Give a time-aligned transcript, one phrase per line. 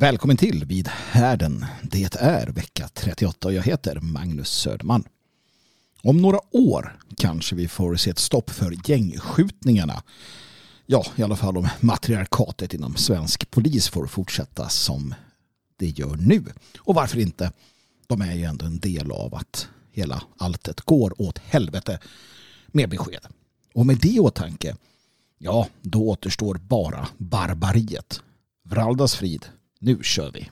[0.00, 1.64] Välkommen till Vid härden.
[1.82, 5.04] Det är vecka 38 och jag heter Magnus Söderman.
[6.02, 10.02] Om några år kanske vi får se ett stopp för gängskjutningarna.
[10.86, 15.14] Ja, i alla fall om matriarkatet inom svensk polis får fortsätta som
[15.76, 16.44] det gör nu.
[16.78, 17.52] Och varför inte?
[18.06, 21.98] De är ju ändå en del av att hela alltet går åt helvete
[22.66, 23.26] med besked.
[23.74, 24.76] Och med det i åtanke,
[25.38, 28.22] ja, då återstår bara barbariet.
[28.62, 29.46] Vraldas frid
[29.80, 30.50] nu kör vi!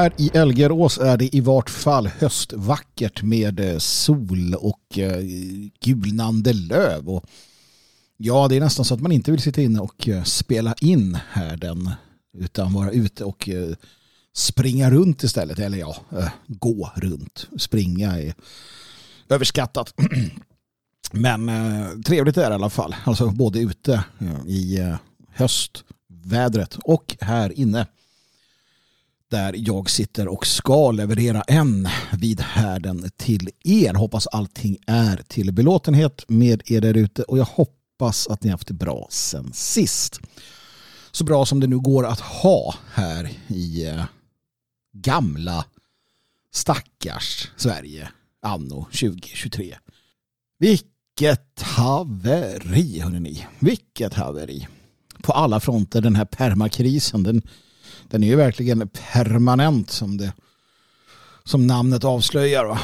[0.00, 5.24] Här i Elgerås är det i vart fall höstvackert med eh, sol och eh,
[5.80, 7.08] gulnande löv.
[7.08, 7.24] Och
[8.16, 11.18] ja, det är nästan så att man inte vill sitta inne och eh, spela in
[11.30, 11.90] här den
[12.38, 13.48] utan vara ute och
[14.36, 15.58] springa runt istället.
[15.58, 15.96] Eller ja,
[16.46, 17.46] gå runt.
[17.58, 18.34] Springa är
[19.28, 19.94] överskattat.
[21.12, 21.50] Men
[22.02, 22.96] trevligt är det i alla fall.
[23.04, 24.04] Alltså både ute
[24.46, 24.78] i
[25.28, 27.86] höstvädret och här inne
[29.30, 33.94] där jag sitter och ska leverera en vid härden till er.
[33.94, 38.68] Hoppas allting är till belåtenhet med er där ute och jag hoppas att ni haft
[38.68, 40.20] det bra sen sist.
[41.10, 44.04] Så bra som det nu går att ha här i eh,
[44.92, 45.64] gamla
[46.52, 48.08] stackars Sverige
[48.42, 49.76] anno 2023.
[50.58, 53.46] Vilket haveri hörni.
[53.58, 54.68] Vilket haveri.
[55.22, 57.42] På alla fronter den här permakrisen den
[58.10, 60.32] den är ju verkligen permanent som, det,
[61.44, 62.64] som namnet avslöjar.
[62.64, 62.80] Va?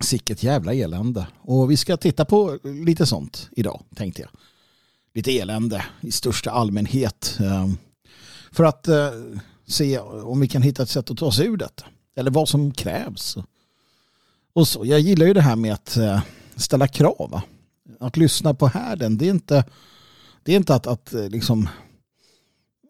[0.00, 1.26] Sicket jävla elände.
[1.40, 4.30] Och vi ska titta på lite sånt idag, tänkte jag.
[5.14, 7.38] Lite elände i största allmänhet.
[7.40, 7.78] Ehm,
[8.50, 9.10] för att eh,
[9.66, 11.84] se om vi kan hitta ett sätt att ta oss ur detta.
[12.16, 13.36] Eller vad som krävs.
[14.52, 16.20] Och så, jag gillar ju det här med att eh,
[16.56, 17.30] ställa krav.
[17.30, 17.42] Va?
[18.00, 19.64] Att lyssna på härden, det är inte,
[20.42, 21.68] det är inte att, att eh, liksom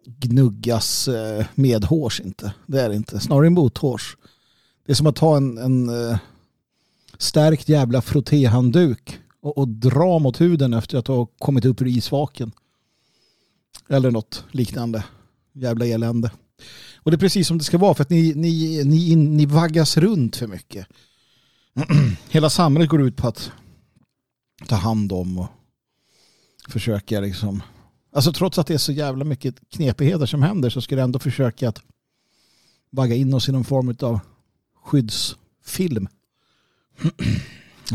[0.06, 2.54] gnuggas eh, medhårs inte.
[2.66, 3.20] Det är det inte.
[3.20, 4.16] Snarare mothårs.
[4.86, 6.18] Det är som att ta en, en eh,
[7.18, 12.52] stärkt jävla frottéhandduk och, och dra mot huden efter att ha kommit upp ur isvaken.
[13.88, 15.04] Eller något liknande.
[15.52, 16.30] Jävla elände.
[16.96, 19.96] Och det är precis som det ska vara för att ni, ni, ni, ni vaggas
[19.96, 20.86] runt för mycket.
[22.28, 23.52] Hela samhället går ut på att
[24.68, 25.48] ta hand om och
[26.68, 27.62] försöka liksom
[28.16, 31.18] Alltså trots att det är så jävla mycket knepigheter som händer så ska det ändå
[31.18, 31.82] försöka att
[32.90, 34.20] vagga in oss i någon form av
[34.84, 36.08] skyddsfilm.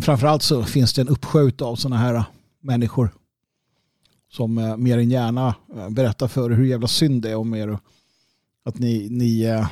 [0.01, 2.25] Framförallt så finns det en uppsjö av sådana här äh,
[2.59, 3.09] människor
[4.31, 7.53] som äh, mer än gärna äh, berättar för er hur jävla synd det är om
[7.53, 7.79] er och
[8.63, 9.65] att ni, ni,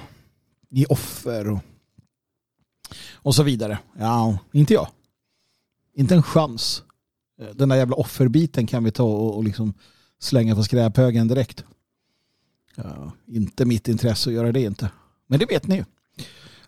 [0.69, 1.59] ni är offer och,
[3.13, 3.79] och så vidare.
[3.99, 4.87] Ja, inte jag.
[5.93, 6.83] Inte en chans.
[7.53, 9.73] Den där jävla offerbiten kan vi ta och, och liksom
[10.19, 11.63] slänga på skräphögen direkt.
[12.75, 14.91] Ja, inte mitt intresse att göra det inte.
[15.27, 15.85] Men det vet ni ju.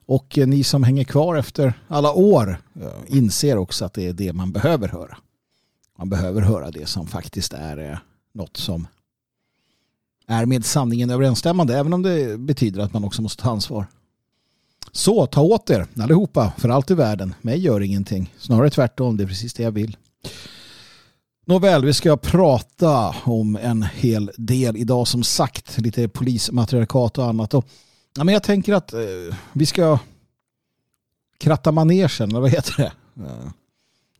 [0.05, 2.61] Och eh, ni som hänger kvar efter alla år
[3.07, 5.17] inser också att det är det man behöver höra.
[5.97, 7.97] Man behöver höra det som faktiskt är eh,
[8.33, 8.87] något som
[10.27, 13.85] är med sanningen överensstämmande även om det betyder att man också måste ta ansvar.
[14.91, 17.35] Så ta åt er allihopa för allt i världen.
[17.41, 18.33] Mig gör ingenting.
[18.37, 19.97] Snarare tvärtom, det är precis det jag vill.
[21.51, 25.77] Nåväl, vi ska prata om en hel del idag som sagt.
[25.77, 27.53] Lite polismatriarkat och annat.
[27.53, 27.65] Och,
[28.17, 28.99] ja, men jag tänker att eh,
[29.53, 29.99] vi ska
[31.37, 32.91] kratta manegen, eller vad heter det?
[33.23, 33.49] Eh,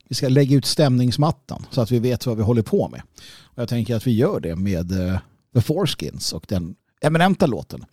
[0.08, 3.02] vi ska lägga ut stämningsmattan så att vi vet vad vi håller på med.
[3.42, 5.18] Och jag tänker att vi gör det med eh,
[5.54, 7.84] The Foreskins och den eminenta låten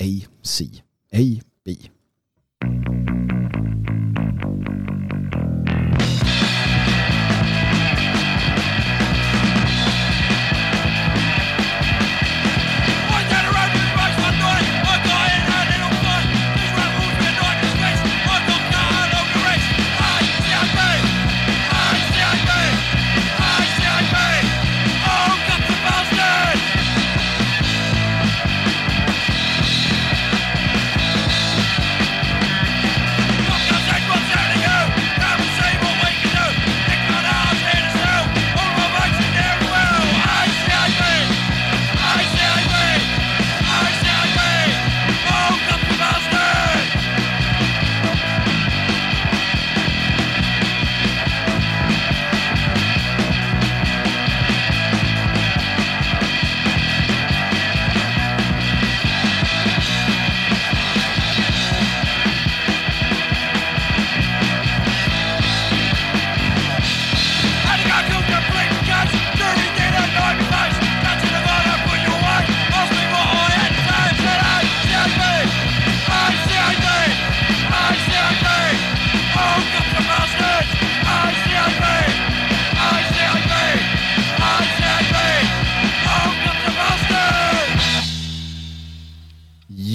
[0.00, 1.76] A.C.A.B.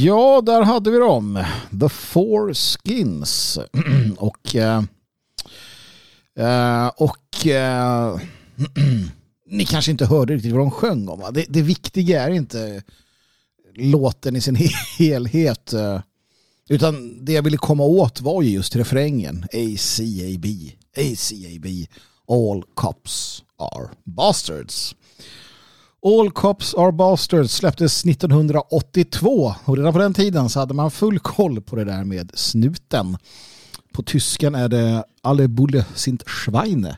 [0.07, 1.43] Ja, där hade vi dem.
[1.79, 3.59] The Four Skins.
[4.17, 4.83] och eh,
[6.37, 8.19] eh, och eh,
[9.49, 11.23] ni kanske inte hörde riktigt vad de sjöng om.
[11.33, 12.83] Det, det, viktiga är inte
[13.75, 14.55] låten i sin
[14.97, 15.73] helhet.
[15.73, 16.01] Eh,
[16.69, 19.43] utan det jag ville komma åt var ju just refrängen.
[19.43, 20.45] ACAB,
[20.97, 21.65] ACAB,
[22.27, 24.95] All Cops Are Bastards.
[26.05, 31.19] All Cops Are Bastards släpptes 1982 och redan på den tiden så hade man full
[31.19, 33.17] koll på det där med snuten.
[33.93, 36.97] På tyskan är det Alle Bulle sind Schweine.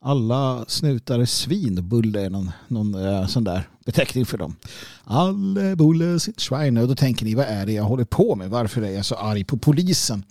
[0.00, 1.88] Alla snutar är svin.
[1.88, 4.56] Bulle är någon, någon äh, sån där beteckning för dem.
[5.04, 6.82] Alle Bulle sind Schweine.
[6.82, 8.50] Och då tänker ni, vad är det jag håller på med?
[8.50, 10.24] Varför är jag så arg på polisen?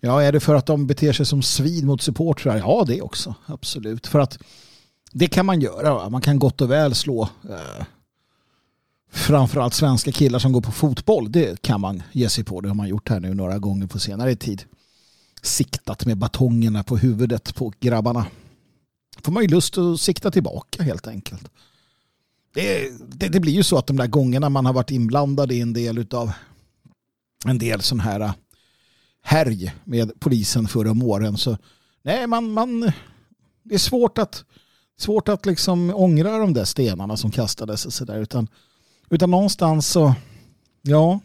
[0.00, 2.56] Ja, är det för att de beter sig som svin mot supportrar?
[2.56, 3.34] Ja, det också.
[3.46, 4.06] Absolut.
[4.06, 4.38] För att
[5.12, 5.94] det kan man göra.
[5.94, 6.10] Va?
[6.10, 7.84] Man kan gott och väl slå eh,
[9.10, 11.32] framförallt svenska killar som går på fotboll.
[11.32, 12.60] Det kan man ge sig på.
[12.60, 14.64] Det har man gjort här nu några gånger på senare tid.
[15.42, 18.26] Siktat med batongerna på huvudet på grabbarna.
[19.22, 21.50] Får man ju lust att sikta tillbaka helt enkelt.
[22.54, 25.60] Det, det, det blir ju så att de där gångerna man har varit inblandad i
[25.60, 26.32] en del utav
[27.46, 28.32] en del sån här eh,
[29.22, 31.58] härj med polisen förra om åren så
[32.02, 32.92] nej man, man
[33.62, 34.44] det är svårt att
[34.98, 38.48] svårt att liksom ångra de där stenarna som kastades och sådär utan,
[39.10, 40.14] utan någonstans så
[40.82, 41.20] ja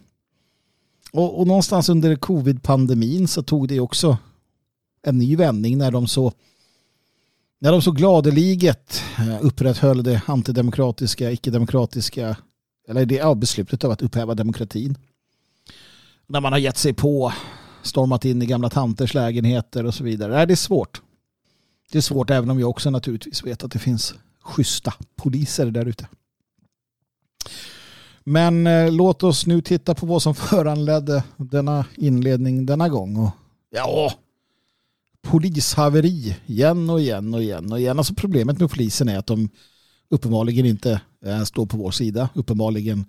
[1.12, 4.18] och, och någonstans under covid-pandemin så tog det också
[5.02, 6.34] en ny vändning när de så
[7.60, 12.36] när de så gladeliget eh, upprätthöll det antidemokratiska, icke-demokratiska
[12.88, 14.98] eller det ja, beslutet av att upphäva demokratin.
[16.28, 17.34] När man har gett sig på,
[17.84, 20.46] stormat in i gamla tanters lägenheter och så vidare.
[20.46, 21.02] Det är svårt
[21.92, 25.86] det är svårt även om jag också naturligtvis vet att det finns schyssta poliser där
[25.86, 26.08] ute.
[28.24, 33.18] Men eh, låt oss nu titta på vad som föranledde denna inledning denna gång.
[33.18, 33.32] Och,
[33.70, 34.14] ja,
[35.22, 37.98] polishaveri igen och igen och igen och igen.
[37.98, 39.50] Alltså problemet med polisen är att de
[40.10, 42.30] uppenbarligen inte eh, står på vår sida.
[42.34, 43.06] Uppenbarligen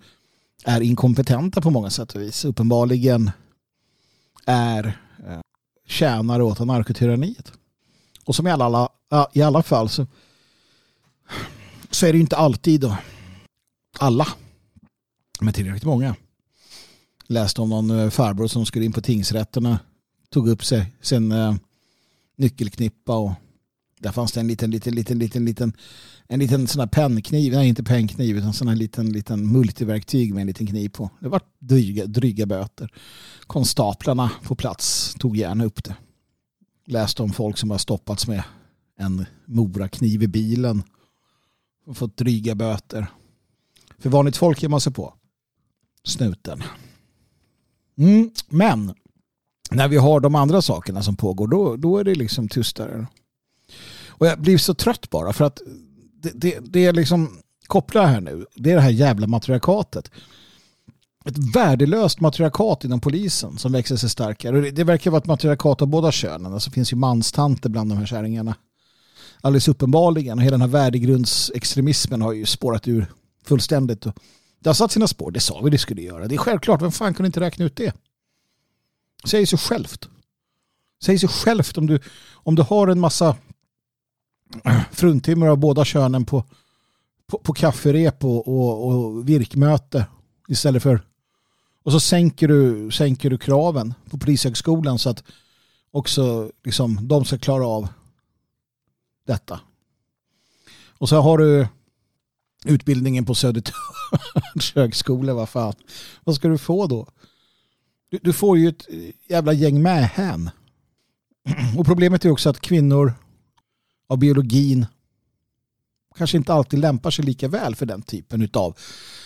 [0.65, 2.45] är inkompetenta på många sätt och vis.
[2.45, 3.31] Uppenbarligen
[4.45, 4.85] är
[5.27, 5.39] eh,
[5.87, 7.51] tjänare åt narkotyranniet.
[8.29, 8.89] Och som i alla,
[9.33, 10.07] i alla fall så,
[11.89, 12.97] så är det ju inte alltid då,
[13.99, 14.27] alla,
[15.39, 16.15] men tillräckligt många.
[17.27, 19.79] Läste om någon eh, farbror som skulle in på tingsrätterna,
[20.29, 21.55] tog upp sig sin uh,
[22.37, 23.31] nyckelknippa och
[23.99, 25.73] där fanns det en liten, liten, liten, liten, liten
[26.27, 30.41] en liten sån här pennkniv, nej inte pennkniv utan sån här liten, liten multiverktyg med
[30.41, 31.09] en liten kniv på.
[31.19, 32.93] Det var dryga, dryga böter.
[33.47, 35.95] Konstaplarna på plats tog gärna upp det
[36.89, 38.43] läst om folk som har stoppats med
[38.97, 40.83] en morakniv i bilen
[41.85, 43.07] och fått dryga böter.
[43.97, 45.13] För vanligt folk ger man sig på
[46.03, 46.63] snuten.
[47.97, 48.93] Mm, men
[49.71, 53.07] när vi har de andra sakerna som pågår då, då är det liksom tystare.
[54.07, 55.61] Och jag blir så trött bara för att
[56.21, 58.45] det, det, det är liksom koppla här nu.
[58.55, 60.11] Det är det här jävla matriarkatet
[61.25, 64.61] ett värdelöst matriarkat inom polisen som växer sig starkare.
[64.61, 66.53] Det, det verkar vara ett matriarkat av båda könen.
[66.53, 68.55] Alltså, det finns ju manstanter bland de här kärringarna.
[69.41, 70.37] Alldeles uppenbarligen.
[70.37, 73.05] Och hela den här värdegrundsextremismen har ju spårat ur
[73.45, 74.01] fullständigt.
[74.59, 75.31] Det har satt sina spår.
[75.31, 76.27] Det sa vi det skulle göra.
[76.27, 76.81] Det är självklart.
[76.81, 77.93] Vem fan kunde inte räkna ut det?
[79.25, 80.09] Säger sig självt.
[81.03, 81.99] Säger sig självt om du,
[82.33, 83.35] om du har en massa
[84.91, 86.45] fruntimmer av båda könen på,
[87.27, 90.05] på, på kafferep och, och, och virkmöte
[90.47, 91.01] istället för
[91.89, 95.23] och så sänker du, sänker du kraven på Polishögskolan så att
[95.91, 97.87] också liksom, de ska klara av
[99.27, 99.59] detta.
[100.87, 101.67] Och så har du
[102.65, 105.33] utbildningen på Södertörns högskola.
[105.33, 105.73] Vad fan.
[106.23, 107.07] Vad ska du få då?
[108.09, 108.87] Du, du får ju ett
[109.29, 110.49] jävla gäng med hän.
[111.77, 113.13] Och problemet är också att kvinnor
[114.07, 114.85] av biologin
[116.17, 118.77] kanske inte alltid lämpar sig lika väl för den typen av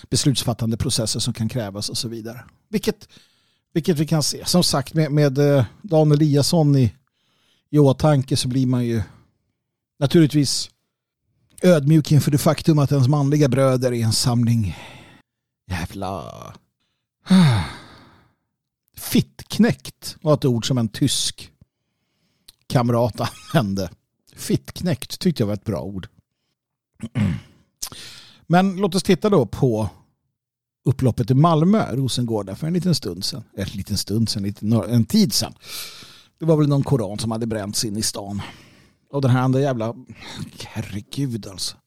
[0.10, 2.44] beslutsfattande processer som kan krävas och så vidare.
[2.70, 3.10] Vilket,
[3.74, 4.46] vilket vi kan se.
[4.46, 6.94] Som sagt med, med eh, Dan Eliasson i,
[7.70, 9.02] i åtanke så blir man ju
[10.00, 10.70] naturligtvis
[11.62, 14.76] ödmjuk inför det faktum att ens manliga bröder är en samling
[15.70, 16.34] jävla
[18.98, 21.52] fittknäckt var ett ord som en tysk
[22.68, 23.22] kamrat
[23.54, 23.90] använde.
[24.36, 26.08] Fittknäckt tyckte jag var ett bra ord.
[28.48, 29.90] Men låt oss titta då på
[30.86, 33.44] upploppet i Malmö, Rosengård, för en liten stund sedan.
[33.58, 34.54] En liten stund sedan,
[34.90, 35.54] en tid sedan.
[36.40, 38.42] Det var väl någon koran som hade bränts in i stan.
[39.12, 39.96] Och den här andra jävla,
[40.66, 41.78] herregud alltså.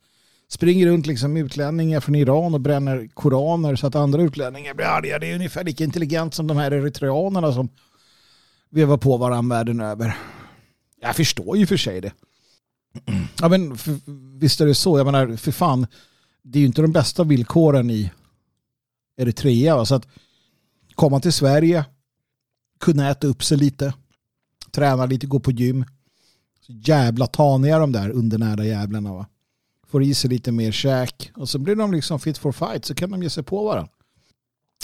[0.48, 5.18] springer runt liksom utlänningar från Iran och bränner koraner så att andra utlänningar blir arga.
[5.18, 7.68] Det är ungefär lika intelligent som de här eritreanerna som
[8.70, 10.16] vevar på varandra världen över.
[11.00, 12.12] Jag förstår ju för sig det.
[13.40, 13.98] Ja men för,
[14.38, 14.98] visst är det så.
[14.98, 15.86] Jag menar för fan.
[16.42, 18.10] Det är ju inte de bästa villkoren i
[19.16, 19.84] Eritrea.
[19.84, 20.06] Så att
[20.94, 21.84] komma till Sverige.
[22.80, 23.94] Kunna äta upp sig lite.
[24.70, 25.84] Träna lite, gå på gym.
[26.66, 29.26] Så jävla taniga de där undernärda jävlarna va.
[29.86, 31.30] Får i sig lite mer käk.
[31.34, 32.84] Och så blir de liksom fit for fight.
[32.84, 33.92] Så kan de ge sig på varandra.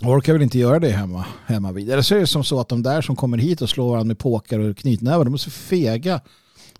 [0.02, 1.90] Orkar väl inte göra det hemma, hemma vid.
[1.90, 4.08] Eller så är det som så att de där som kommer hit och slår varandra
[4.08, 6.20] med påkar och knytnävar, de är så fega.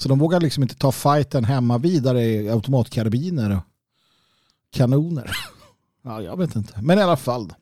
[0.02, 3.62] Så de vågar liksom inte ta fighten hemma vidare i automatkarbiner och
[4.70, 5.30] kanoner.
[6.04, 6.82] Ja, jag vet inte.
[6.82, 7.54] Men i alla fall.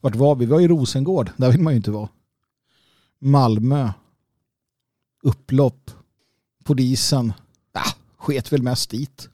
[0.00, 0.44] Vart var vi?
[0.44, 1.30] Vi var i Rosengård.
[1.36, 2.08] Där vill man ju inte vara.
[3.18, 3.92] Malmö.
[5.22, 5.90] Upplopp.
[6.64, 7.32] Polisen.
[7.72, 7.82] Ja,
[8.16, 9.28] sket väl mest dit.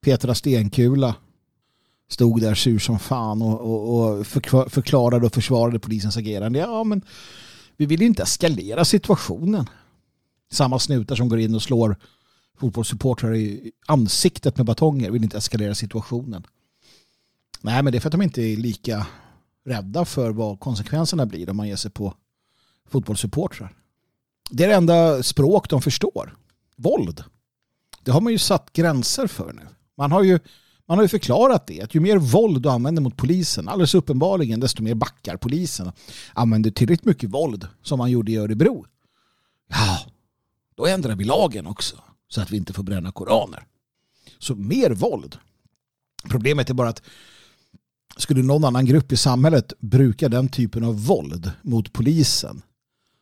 [0.00, 1.14] Petra Stenkula
[2.08, 4.26] stod där sur som fan och, och, och
[4.72, 6.58] förklarade och försvarade polisens agerande.
[6.58, 7.02] Ja, men
[7.76, 9.66] vi vill inte eskalera situationen.
[10.52, 11.96] Samma snutar som går in och slår
[12.58, 16.46] fotbollssupportrar i ansiktet med batonger vill inte eskalera situationen.
[17.60, 19.06] Nej, men det är för att de inte är lika
[19.64, 22.14] rädda för vad konsekvenserna blir om man ger sig på
[22.88, 23.74] fotbollssupportrar.
[24.50, 26.36] Det är det enda språk de förstår.
[26.76, 27.24] Våld.
[28.02, 29.62] Det har man ju satt gränser för nu.
[29.96, 30.38] Man har ju
[30.86, 34.60] man har ju förklarat det, att ju mer våld du använder mot polisen, alldeles uppenbarligen,
[34.60, 35.92] desto mer backar polisen.
[36.32, 38.86] Använder tillräckligt mycket våld, som man gjorde i Örebro.
[39.68, 40.00] Ja,
[40.74, 41.96] då ändrar vi lagen också,
[42.28, 43.66] så att vi inte får bränna koraner.
[44.38, 45.38] Så mer våld.
[46.28, 47.02] Problemet är bara att
[48.16, 52.62] skulle någon annan grupp i samhället bruka den typen av våld mot polisen,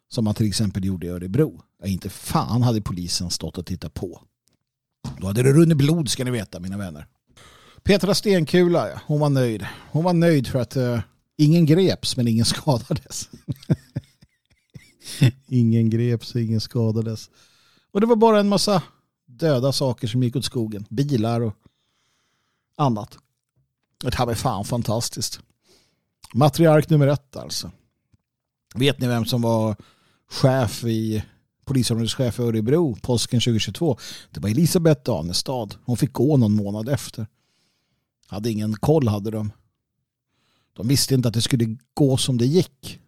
[0.08, 3.94] som man till exempel gjorde i Örebro, ja, inte fan hade polisen stått och tittat
[3.94, 4.22] på.
[5.18, 7.06] Då hade det runnit blod ska ni veta mina vänner.
[7.82, 9.66] Petra Stenkula, hon var nöjd.
[9.90, 11.00] Hon var nöjd för att uh,
[11.36, 13.28] ingen greps men ingen skadades.
[15.46, 17.30] ingen greps ingen skadades.
[17.92, 18.82] Och det var bara en massa
[19.26, 20.86] döda saker som gick åt skogen.
[20.88, 21.54] Bilar och
[22.76, 23.18] annat.
[24.04, 25.40] Det här var fan fantastiskt.
[26.34, 27.70] Matriark nummer ett alltså.
[28.74, 29.76] Vet ni vem som var
[30.28, 31.24] chef i
[31.64, 33.98] polisområdeschef i Örebro påsken 2022?
[34.30, 35.74] Det var Elisabeth Danestad.
[35.84, 37.26] Hon fick gå någon månad efter.
[38.26, 39.52] Hade ingen koll hade de.
[40.72, 43.00] De visste inte att det skulle gå som det gick.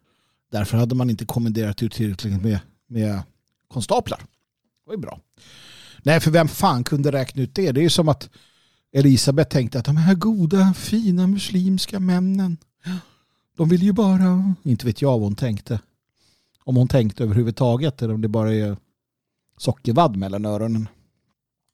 [0.52, 3.22] Därför hade man inte kommenderat ut tillräckligt med, med
[3.68, 4.18] konstaplar.
[4.18, 5.20] Det var ju bra.
[6.02, 7.72] Nej, för vem fan kunde räkna ut det?
[7.72, 8.30] Det är ju som att
[8.92, 12.56] Elisabeth tänkte att de här goda, fina muslimska männen,
[13.56, 15.80] de vill ju bara, inte vet jag vad hon tänkte.
[16.64, 18.76] Om hon tänkte överhuvudtaget eller om det bara är
[19.58, 20.88] sockervadd mellan öronen.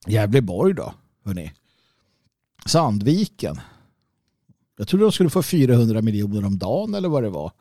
[0.07, 0.95] Gävleborg då,
[1.25, 1.53] hörni.
[2.67, 3.61] Sandviken.
[4.77, 7.53] Jag trodde de skulle få 400 miljoner om dagen eller vad det var.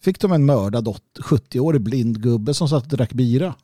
[0.00, 3.54] Fick de en mördad 70-årig blind gubbe som satt och drack bira.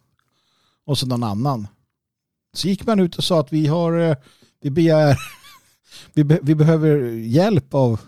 [0.85, 1.69] Och så någon annan.
[2.53, 4.17] Så gick man ut och sa att vi har eh,
[4.61, 5.19] vi begär
[6.15, 8.01] vi, be, vi behöver hjälp av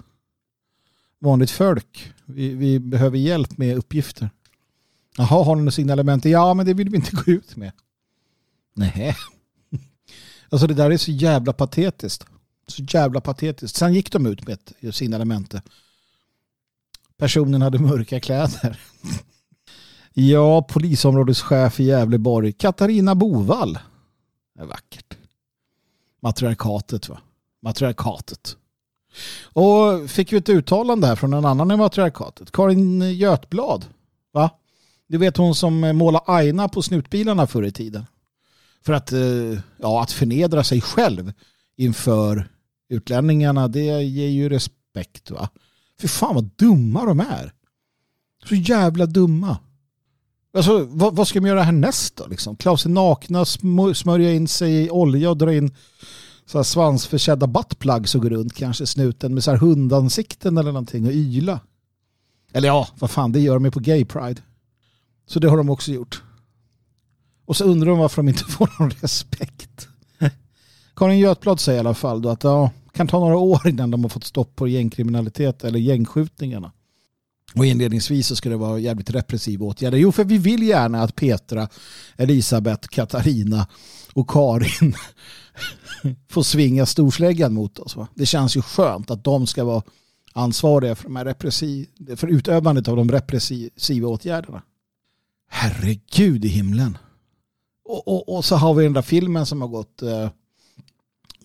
[1.18, 2.12] vanligt folk.
[2.24, 4.30] Vi, vi behöver hjälp med uppgifter.
[5.16, 6.24] Jaha, har ni något signalement?
[6.24, 7.72] Ja, men det vill vi inte gå ut med.
[8.74, 9.16] Nej.
[10.52, 12.26] Alltså det där är så jävla patetiskt.
[12.66, 13.76] Så jävla patetiskt.
[13.76, 15.62] Sen gick de ut med ett signalemente.
[17.20, 18.80] Personen hade mörka kläder.
[20.14, 22.52] Ja, polisområdeschef i Gävleborg.
[22.52, 23.78] Katarina Bovall.
[24.54, 25.16] Det är vackert.
[26.22, 27.18] Matriarkatet va?
[27.62, 28.56] Matriarkatet.
[29.42, 32.52] Och fick vi ett uttalande här från en annan i matriarkatet.
[32.52, 33.84] Karin Götblad.
[34.32, 34.50] Va?
[35.06, 38.06] Du vet hon som målade aina på snutbilarna förr i tiden.
[38.84, 41.32] För att, eh, ja, att förnedra sig själv
[41.76, 42.48] inför
[42.88, 45.30] utlänningarna, det ger ju respekt.
[45.30, 45.48] va.
[46.00, 47.52] För fan vad dumma de är.
[48.48, 49.58] Så jävla dumma.
[50.54, 52.26] Alltså, vad, vad ska de göra härnäst då?
[52.26, 52.56] Liksom?
[52.56, 53.44] Klä av sig nakna,
[53.94, 55.74] smörja in sig i olja och dra in
[56.46, 61.06] så här svansförsedda buttplugs och gå runt kanske snuten med så här hundansikten eller någonting
[61.06, 61.60] och yla.
[62.52, 64.42] Eller ja, vad fan, det gör de ju på Gay Pride.
[65.26, 66.22] Så det har de också gjort.
[67.46, 69.88] Och så undrar de varför de inte får någon respekt.
[70.96, 74.02] Karin Götblad säger i alla fall då att ja, kan ta några år innan de
[74.02, 76.72] har fått stopp på gängkriminalitet eller gängskjutningarna.
[77.54, 79.98] Och inledningsvis så ska det vara jävligt repressiva åtgärder.
[79.98, 81.68] Jo, för vi vill gärna att Petra,
[82.16, 83.66] Elisabeth, Katarina
[84.14, 84.94] och Karin
[86.30, 87.96] får svinga storsläggan mot oss.
[87.96, 88.08] Va?
[88.14, 89.82] Det känns ju skönt att de ska vara
[90.32, 94.62] ansvariga för, de här repressiv, för utövandet av de repressiva åtgärderna.
[95.48, 96.98] Herregud i himlen.
[97.84, 100.28] Och, och, och, så har vi den där filmen som har gått eh,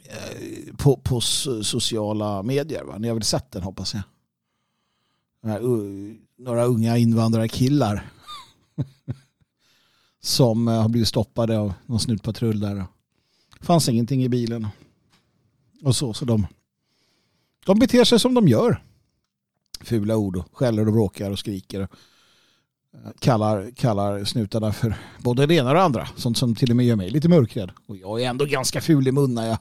[0.10, 2.84] Eh, på, på sociala medier.
[2.84, 2.98] Va?
[2.98, 4.04] Ni har väl sett den hoppas jag.
[5.50, 8.10] Här, uh, några unga invandrarkillar
[10.22, 12.76] som uh, har blivit stoppade av någon snutpatrull där.
[13.60, 14.68] Det fanns ingenting i bilen.
[15.84, 16.48] Och så, så de,
[17.66, 18.84] de beter sig som de gör.
[19.82, 21.82] Fula ord och skäller och bråkar och skriker.
[21.82, 21.90] Och
[23.20, 26.08] kallar, kallar snutarna för både det ena och det andra.
[26.16, 27.72] Sånt som till och med gör mig lite mörkrädd.
[27.88, 29.58] Och jag är ändå ganska ful i mun när jag,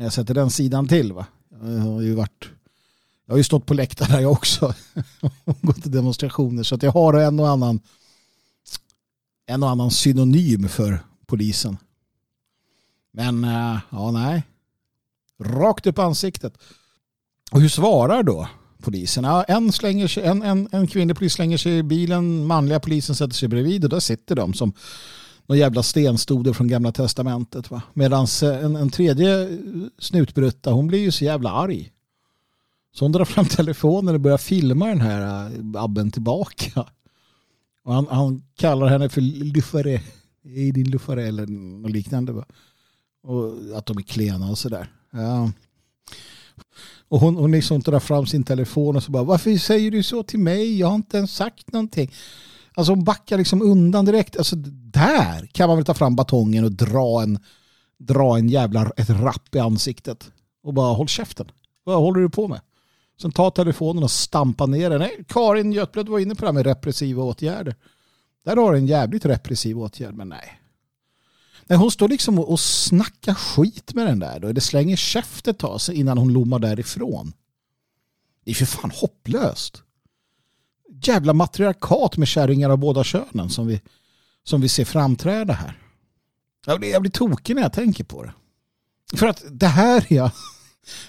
[0.00, 1.12] när jag sätter den sidan till.
[1.12, 1.26] Va?
[1.62, 2.48] Jag har ju varit
[3.26, 4.74] jag har ju stått på läktare jag också
[5.44, 7.80] och gått till demonstrationer så att jag har en och annan
[9.46, 11.76] en och annan synonym för polisen.
[13.12, 14.42] Men eh, ja, nej.
[15.38, 16.58] Rakt upp ansiktet.
[17.50, 19.24] Och hur svarar då polisen.
[19.24, 23.14] Ja, en, slänger sig, en, en, en kvinnlig polis slänger sig i bilen, manliga polisen
[23.14, 24.72] sätter sig bredvid och där sitter de som
[25.50, 27.70] någon jävla stenstoder från gamla testamentet.
[27.94, 29.58] Medan eh, en, en tredje
[29.98, 31.92] snutbrutta, hon blir ju så jävla arg.
[32.94, 36.86] Så hon drar fram telefonen och börjar filma den här eh, abben tillbaka.
[37.84, 40.00] Och han, han kallar henne för luffare.
[40.42, 42.32] i din luffare eller något liknande.
[42.32, 42.44] Va?
[43.22, 44.92] Och att de är klena och sådär.
[45.10, 45.52] Ja.
[47.08, 50.22] Och hon, hon liksom drar fram sin telefon och så bara varför säger du så
[50.22, 50.78] till mig?
[50.78, 52.10] Jag har inte ens sagt någonting.
[52.74, 54.36] Alltså hon backar liksom undan direkt.
[54.36, 54.56] Alltså
[54.92, 57.38] där kan man väl ta fram batongen och dra en,
[57.98, 60.30] dra en jävla ett rapp i ansiktet.
[60.62, 61.50] Och bara håll käften.
[61.84, 62.60] Vad håller du på med?
[63.22, 65.00] Sen ta telefonen och stampa ner den.
[65.00, 67.76] Nej, Karin Götblad var inne på det här med repressiva åtgärder.
[68.44, 70.60] Där har du en jävligt repressiv åtgärd, men nej.
[71.66, 74.40] Nej, hon står liksom och snackar skit med den där.
[74.40, 74.52] Då.
[74.52, 77.32] Det slänger käftet av sig innan hon lommar därifrån.
[78.44, 79.82] Det är för fan hopplöst.
[81.02, 83.80] Jävla matriarkat med kärringar av båda könen som vi,
[84.44, 85.78] som vi ser framträda här.
[86.66, 88.32] Jag blir, jag blir tokig när jag tänker på det.
[89.16, 90.30] För att det här är...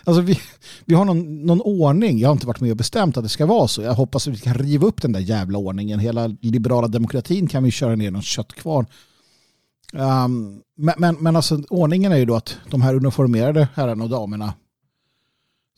[0.04, 0.39] Alltså vi,
[0.86, 2.19] vi har någon, någon ordning.
[2.19, 3.82] Jag har inte varit med och bestämt att det ska vara så.
[3.82, 5.99] Jag hoppas att vi kan riva upp den där jävla ordningen.
[5.99, 8.86] Hela liberala demokratin kan vi köra ner någon köttkvarn
[9.93, 14.10] Um, men, men, men alltså ordningen är ju då att de här uniformerade herrarna och
[14.10, 14.54] damerna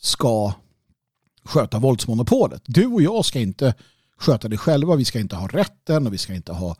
[0.01, 0.53] ska
[1.43, 2.61] sköta våldsmonopolet.
[2.65, 3.75] Du och jag ska inte
[4.17, 4.95] sköta det själva.
[4.95, 6.75] Vi ska inte ha rätten och vi ska inte ha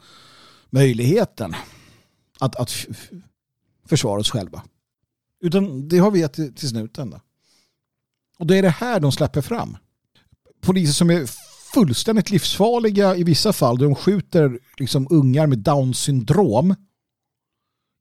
[0.70, 1.56] möjligheten
[2.40, 2.72] att, att
[3.86, 4.64] försvara oss själva.
[5.42, 7.10] Utan det har vi gett till, snuten.
[7.10, 7.20] Då.
[8.40, 9.78] Och det är det här de släpper fram.
[10.62, 11.30] Poliser som är
[11.74, 13.78] fullständigt livsfarliga i vissa fall.
[13.78, 16.76] De skjuter liksom ungar med down syndrom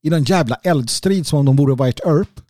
[0.01, 2.41] i någon jävla eldstrid som om de vore White Earp.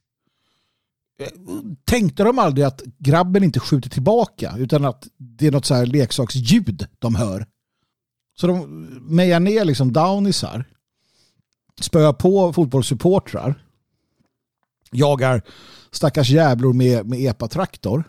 [1.86, 5.86] Tänkte de aldrig att grabben inte skjuter tillbaka utan att det är något så här
[5.86, 7.48] leksaksljud de hör.
[8.36, 8.66] Så de
[9.02, 10.66] mejar ner liksom downisar.
[11.82, 13.64] Spöar på fotbollssupportrar.
[14.92, 15.42] Jagar
[15.92, 18.04] stackars jävlor med, med epatraktor.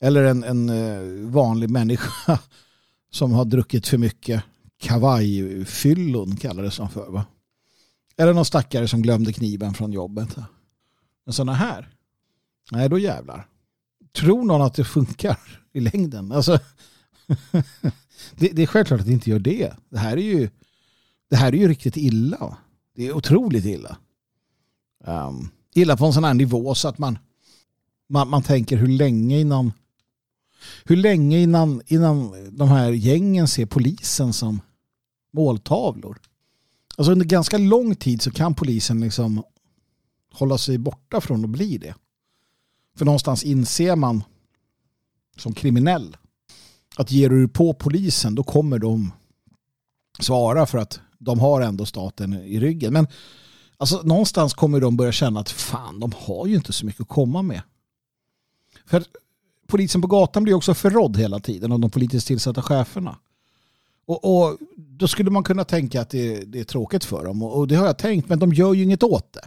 [0.00, 2.38] Eller en, en eh, vanlig människa
[3.10, 4.44] som har druckit för mycket
[4.82, 7.24] kavajfyllon kallades de för va?
[8.16, 10.36] Eller någon stackare som glömde kniven från jobbet.
[11.24, 11.91] Men sådana här,
[12.72, 13.48] nej då jävlar.
[14.12, 15.38] Tror någon att det funkar
[15.72, 16.32] i längden?
[16.32, 16.58] Alltså,
[18.36, 19.72] det, det, är självklart att det inte gör det.
[19.88, 20.50] Det här är ju,
[21.30, 22.56] det här är ju riktigt illa.
[22.94, 23.96] Det är otroligt illa.
[25.04, 27.18] Um, illa på en sån här nivå så att man,
[28.08, 29.72] man, man tänker hur länge innan
[30.84, 34.60] hur länge innan, innan de här gängen ser polisen som
[35.32, 36.20] måltavlor.
[36.96, 39.42] Alltså under ganska lång tid så kan polisen liksom
[40.32, 41.94] hålla sig borta från att bli det.
[42.96, 44.24] För någonstans inser man
[45.36, 46.16] som kriminell
[46.96, 49.12] att ger du på polisen då kommer de
[50.18, 52.92] svara för att de har ändå staten i ryggen.
[52.92, 53.06] Men
[53.76, 57.08] alltså, någonstans kommer de börja känna att fan, de har ju inte så mycket att
[57.08, 57.62] komma med.
[58.86, 59.04] För
[59.66, 63.18] polisen på gatan blir också förrådd hela tiden av de politiskt tillsatta cheferna.
[64.06, 67.42] Och, och, då skulle man kunna tänka att det, det är tråkigt för dem.
[67.42, 69.46] Och, och, det har jag tänkt, men de gör ju inget åt det.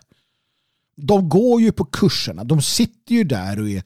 [0.96, 2.44] De går ju på kurserna.
[2.44, 3.84] De sitter ju där och är,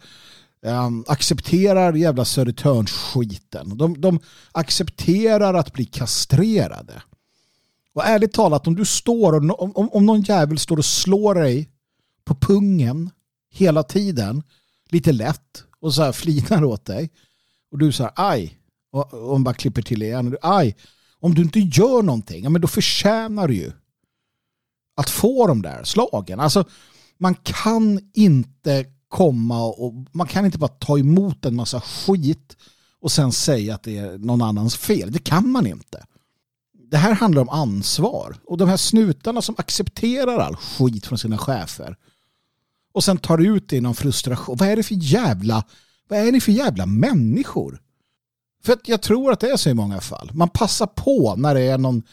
[0.61, 3.77] um, accepterar jävla Södertörns-skiten.
[3.77, 4.19] De, de
[4.51, 7.01] accepterar att bli kastrerade.
[7.93, 11.69] Och ärligt talat, om du står och om, om någon jävel står och slår dig
[12.25, 13.09] på pungen
[13.51, 14.43] hela tiden,
[14.89, 17.09] lite lätt, och så här flinar åt dig,
[17.71, 18.59] och du säger aj,
[18.91, 20.37] och, och bara klipper till igen.
[20.41, 20.75] Aj,
[21.19, 23.71] om du inte gör någonting, ja, men då förtjänar du ju
[24.95, 26.39] att få de där slagen.
[26.39, 26.65] Alltså,
[27.19, 32.57] man kan inte komma och man kan inte bara ta emot en massa skit
[33.01, 35.11] och sen säga att det är någon annans fel.
[35.11, 36.05] Det kan man inte.
[36.91, 38.35] Det här handlar om ansvar.
[38.45, 41.95] Och de här snutarna som accepterar all skit från sina chefer.
[42.91, 44.57] Och sen tar ut det i någon frustration.
[44.59, 45.63] Vad är det för jävla,
[46.07, 47.81] vad är det för jävla människor?
[48.63, 50.31] För att jag tror att det är så i många fall.
[50.33, 52.03] Man passar på när det är någon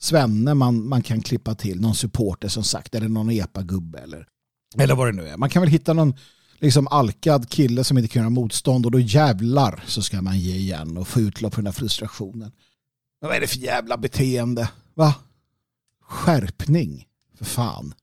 [0.00, 4.26] svenne man, man kan klippa till, någon supporter som sagt, eller någon epa-gubbe eller,
[4.76, 5.36] eller vad det nu är.
[5.36, 6.14] Man kan väl hitta någon
[6.58, 10.54] liksom alkad kille som inte kan göra motstånd och då jävlar så ska man ge
[10.54, 12.52] igen och få utlopp för den här frustrationen.
[13.20, 14.70] Men vad är det för jävla beteende?
[14.94, 15.14] Va?
[16.02, 17.06] Skärpning,
[17.38, 17.94] för fan.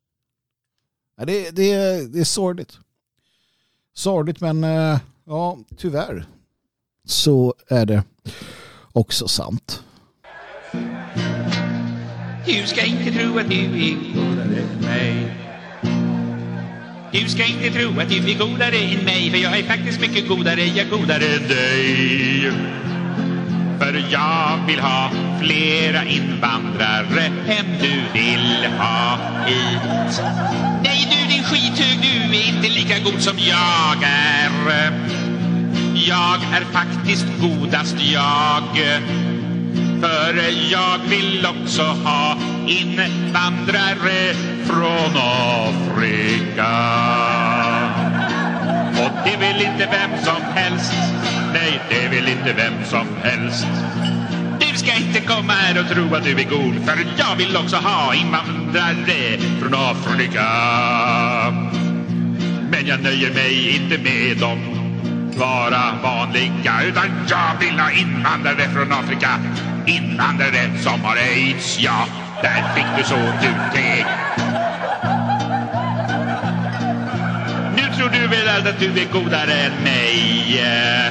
[1.18, 1.76] Ja, det, det,
[2.14, 2.80] det är sorgligt.
[3.94, 6.26] Sorgligt men eh, ja, tyvärr
[7.06, 8.04] så är det
[8.92, 9.84] också sant.
[12.46, 15.45] Du ska inte tro att du är godare än mig.
[17.22, 20.28] Du ska inte tro att du är godare än mig, för jag är faktiskt mycket
[20.28, 22.52] godare, jag är godare än dig.
[23.80, 30.22] För jag vill ha flera invandrare än du vill ha hit.
[30.84, 34.92] Nej du din skithög, du är inte lika god som jag är.
[35.94, 38.78] Jag är faktiskt godast jag.
[40.02, 46.72] För jag vill också ha invandrare från Afrika.
[49.04, 50.94] Och det vill inte vem som helst.
[51.54, 53.68] Nej, det vill inte vem som helst.
[54.60, 57.76] Du ska inte komma här och tro att du är god för jag vill också
[57.76, 60.46] ha invandrare från Afrika.
[62.72, 64.60] Men jag nöjer mig inte med dem
[65.38, 69.30] vara vanliga utan jag vill ha invandrare från Afrika.
[69.86, 72.08] Invandrare som har aids, ja,
[72.42, 74.06] där fick du så du det.
[78.10, 81.08] Tror du väl att du är godare än mig eh,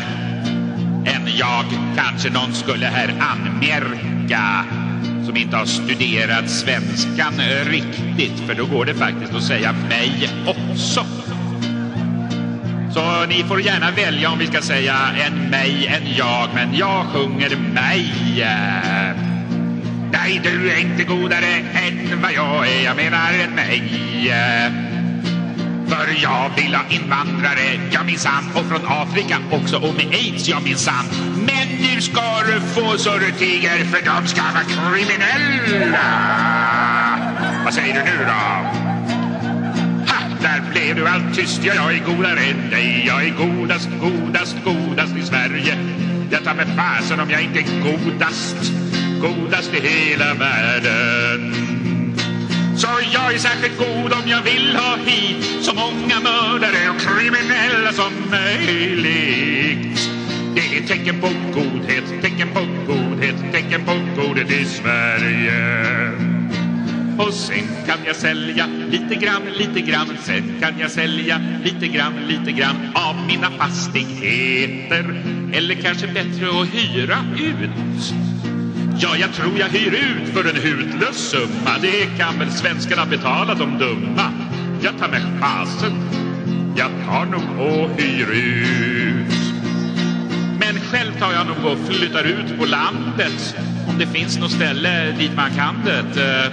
[1.14, 1.64] än jag.
[1.96, 4.64] Kanske någon skulle här anmärka
[5.26, 11.06] som inte har studerat svenskan riktigt för då går det faktiskt att säga mig också.
[12.94, 17.06] Så ni får gärna välja om vi ska säga en mig, en jag, men jag
[17.06, 18.12] sjunger mig.
[20.12, 24.93] Nej, du är inte godare än vad jag är, jag menar en mig.
[25.94, 30.60] För jag vill ha invandrare, ja minsann, och från Afrika också, och med aids, ja
[30.60, 31.06] minsann.
[31.36, 35.98] Men nu ska du få så du tiger, för de ska vara kriminella.
[37.64, 38.32] Vad säger du nu då?
[38.32, 40.20] Ha!
[40.42, 44.56] Där blev du allt tyst, ja jag är godare än dig Jag är godast, godast,
[44.64, 45.78] godast i Sverige
[46.30, 48.56] Jag tar med fasen om jag inte är godast
[49.20, 51.54] Godast i hela världen
[52.76, 57.92] Så jag är särskilt god om jag vill ha hit så många mördare och kriminella
[57.92, 60.10] som möjligt.
[60.54, 66.10] Det är tecken på godhet, tecken på godhet, tecken på godhet i Sverige.
[67.18, 70.08] Och sen kan jag sälja lite grann, lite grann.
[70.22, 75.22] Sen kan jag sälja lite grann, lite grann Av mina fastigheter.
[75.52, 78.14] Eller kanske bättre att hyra ut.
[78.98, 81.78] Ja, jag tror jag hyr ut för en hutlös summa.
[81.82, 84.43] Det kan väl svenskarna betala de dumma.
[84.84, 85.92] Jag tar med fasen
[86.76, 89.34] Jag tar nog och hyr ut
[90.60, 93.56] Men själv tar jag nog och flyttar ut på landet
[93.88, 96.52] Om det finns något ställe dit man kan det eh,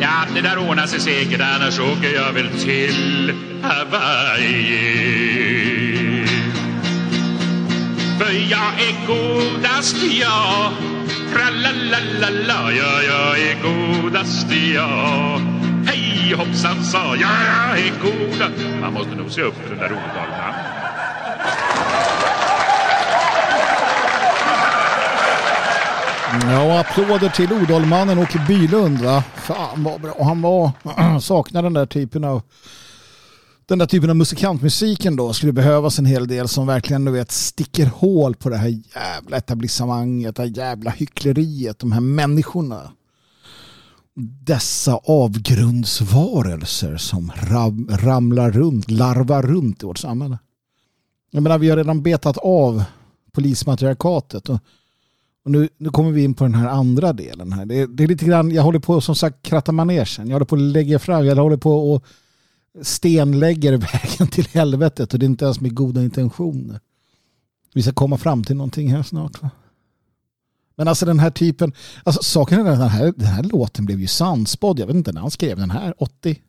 [0.00, 5.06] Ja, det där ordnar sig säkert, annars åker jag väl till Hawaii.
[8.18, 10.72] För jag är godast, ja.
[11.32, 15.40] Tra-la-la-la-la, ja, jag är godast, ja.
[16.00, 18.50] Hej hoppsan sa, ja, jag är goda.
[18.80, 20.54] Man måste nog se upp för den där Odalman.
[26.50, 28.98] Ja, applåder till Odalmannen Åke Bylund.
[28.98, 29.24] Va?
[29.36, 30.12] Fan vad bra.
[30.12, 30.70] Och han var,
[31.20, 32.42] saknar den där typen av
[33.66, 37.30] den där typen av musikantmusiken då skulle behövas en hel del som verkligen du vet
[37.30, 42.90] sticker hål på det här jävla etablissemanget, det här jävla hyckleriet, de här människorna.
[44.44, 50.38] Dessa avgrundsvarelser som ram, ramlar runt, larvar runt i vårt samhälle.
[51.30, 52.84] Jag menar, vi har redan betat av
[53.32, 54.60] polismatriarkatet och
[55.44, 57.52] och nu, nu kommer vi in på den här andra delen.
[57.52, 57.66] här.
[57.66, 60.26] Det, det är lite grann, jag håller på som sagt kratta manegen.
[60.26, 62.04] Jag håller på att lägga fram, jag håller på och
[62.82, 66.80] stenlägger vägen till helvetet och det är inte ens med goda intentioner.
[67.74, 69.42] Vi ska komma fram till någonting här snart.
[69.42, 69.50] Va?
[70.80, 71.72] Men alltså den här typen,
[72.04, 74.78] alltså saken är den här, den här låten blev ju sannspådd.
[74.78, 76.40] Jag vet inte när han skrev den här, 80,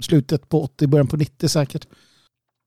[0.00, 1.86] slutet på 80, början på 90 säkert.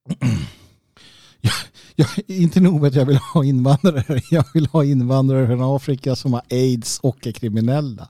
[1.42, 1.54] Jag,
[1.96, 6.16] jag, inte nog med att jag vill ha invandrare, jag vill ha invandrare från Afrika
[6.16, 8.10] som har aids och är kriminella.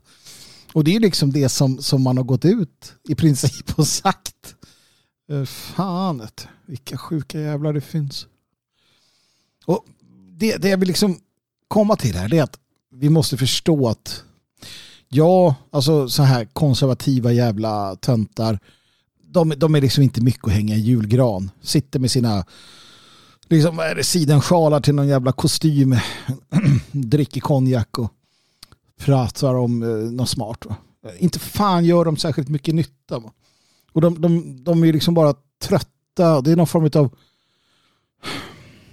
[0.72, 4.54] Och det är liksom det som, som man har gått ut i princip och sagt.
[5.30, 6.28] Eh, fan,
[6.66, 8.26] vilka sjuka jävlar det finns.
[9.66, 9.84] Och
[10.30, 11.18] det, det jag vill liksom
[11.68, 12.58] komma till här är att
[12.94, 14.22] vi måste förstå att
[15.08, 18.58] ja, alltså så här konservativa jävla töntar
[19.34, 21.50] de, de är liksom inte mycket att hänga i julgran.
[21.62, 22.44] Sitter med sina
[23.48, 25.96] liksom, vad är det, sidensjalar till någon jävla kostym,
[26.92, 28.12] dricker konjak och
[28.96, 30.66] pratar om eh, något smart.
[30.66, 30.76] Va?
[31.18, 33.18] Inte fan gör de särskilt mycket nytta.
[33.18, 33.32] Va?
[33.92, 36.40] Och de, de, de är liksom bara trötta.
[36.40, 37.16] Det är någon form av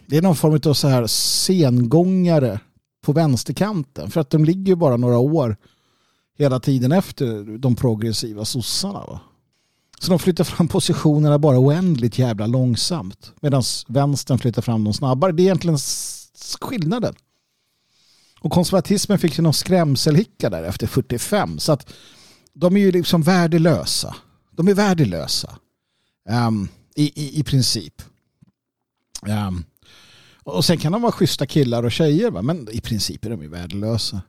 [0.05, 2.59] det är någon form av så här sengångare
[3.01, 4.11] på vänsterkanten.
[4.11, 5.57] För att de ligger bara några år
[6.37, 8.99] hela tiden efter de progressiva sossarna.
[8.99, 9.19] Va?
[9.99, 13.33] Så de flyttar fram positionerna bara oändligt jävla långsamt.
[13.41, 15.31] Medan vänstern flyttar fram dem snabbare.
[15.31, 15.77] Det är egentligen
[16.61, 17.15] skillnaden.
[18.39, 21.59] Och konservatismen fick ju någon skrämselhicka där efter 45.
[21.59, 21.93] Så att
[22.53, 24.15] de är ju liksom värdelösa.
[24.51, 25.57] De är värdelösa.
[26.29, 28.01] Um, i, i, I princip.
[29.27, 29.63] Um,
[30.43, 32.31] och sen kan de vara schyssta killar och tjejer.
[32.31, 32.41] Va?
[32.41, 34.21] Men i princip är de ju värdelösa.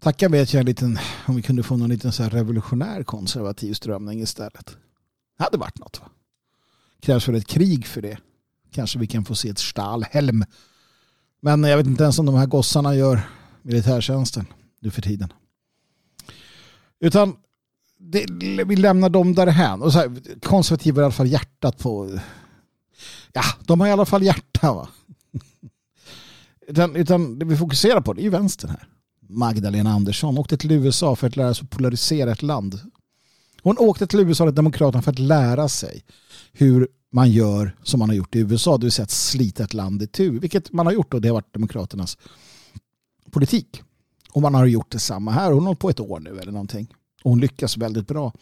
[0.00, 3.74] Tacka vet jag en liten, om vi kunde få någon liten så här revolutionär konservativ
[3.74, 4.76] strömning istället.
[5.38, 6.00] Det hade varit något.
[6.00, 6.08] Va?
[7.00, 8.18] Krävs väl ett krig för det.
[8.72, 10.44] Kanske vi kan få se ett Stahlhelm.
[11.40, 13.20] Men jag vet inte ens om de här gossarna gör
[13.62, 14.46] militärtjänsten
[14.80, 15.32] nu för tiden.
[17.00, 17.36] Utan
[17.98, 18.26] det,
[18.64, 19.82] vi lämnar dem därhän.
[19.82, 22.18] Och så här, konservativa är i alla fall hjärtat på...
[23.32, 24.88] Ja, de har i alla fall hjärta va.
[26.66, 28.88] utan, utan det vi fokuserar på det är ju vänstern här.
[29.28, 32.80] Magdalena Andersson åkte till USA för att lära sig polarisera ett land.
[33.62, 36.04] Hon åkte till USA och Demokraterna för att lära sig
[36.52, 39.74] hur man gör som man har gjort i USA, det vill säga att slita ett
[39.74, 42.18] land i tur, vilket man har gjort och det har varit Demokraternas
[43.30, 43.82] politik.
[44.32, 45.52] Och man har gjort detsamma här.
[45.52, 46.94] Hon har hållit på ett år nu eller någonting.
[47.22, 48.32] Och hon lyckas väldigt bra.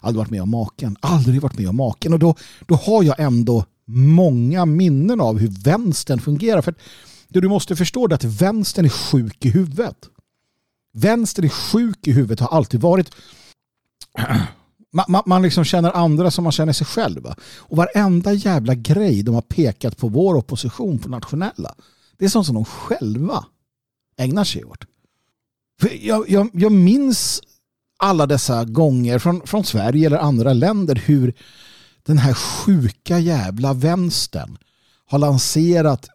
[0.00, 0.96] Aldrig varit med om maken.
[1.00, 2.12] Aldrig varit med om maken.
[2.12, 2.34] Och då,
[2.66, 6.62] då har jag ändå många minnen av hur vänstern fungerar.
[6.62, 6.74] För
[7.28, 9.96] det du måste förstå är att vänstern är sjuk i huvudet.
[10.92, 13.10] Vänstern är sjuk i huvudet har alltid varit
[14.92, 17.26] man, man, man liksom känner andra som man känner sig själv.
[17.56, 21.74] Och varenda jävla grej de har pekat på vår opposition på nationella
[22.18, 23.44] det är sånt som de själva
[24.16, 24.84] ägnar sig åt.
[25.80, 27.40] För jag, jag, jag minns
[27.96, 31.34] alla dessa gånger från, från Sverige eller andra länder hur
[32.06, 34.58] den här sjuka jävla vänstern
[35.06, 36.08] har lanserat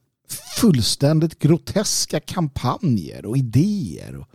[0.58, 4.16] fullständigt groteska kampanjer och idéer.
[4.16, 4.28] Och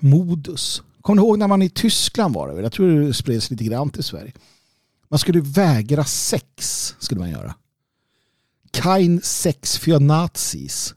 [0.00, 0.82] modus.
[1.00, 2.62] Kommer du ihåg när man i Tyskland var det?
[2.62, 4.32] Jag tror det spreds lite grann till Sverige.
[5.08, 7.54] Man skulle vägra sex, skulle man göra.
[8.72, 10.94] Kein sex för nazis.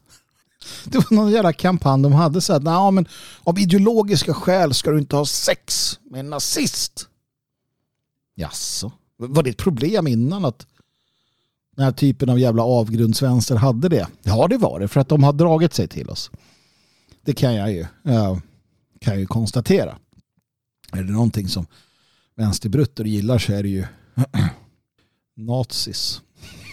[0.84, 3.08] Det var någon jävla kampanj de hade så att nah, men
[3.44, 7.08] av ideologiska skäl ska du inte ha sex med en nazist.
[8.34, 8.92] Jaså?
[9.16, 10.66] Var det ett problem innan att
[11.76, 14.08] den här typen av jävla avgrundsvänster hade det?
[14.22, 16.30] Ja, det var det för att de har dragit sig till oss.
[17.22, 17.80] Det kan jag ju.
[17.80, 18.38] Eh,
[19.00, 19.98] kan jag ju konstatera.
[20.92, 21.66] Är det någonting som
[22.36, 23.84] vänsterbrutter gillar så är det ju
[25.36, 26.20] nazis.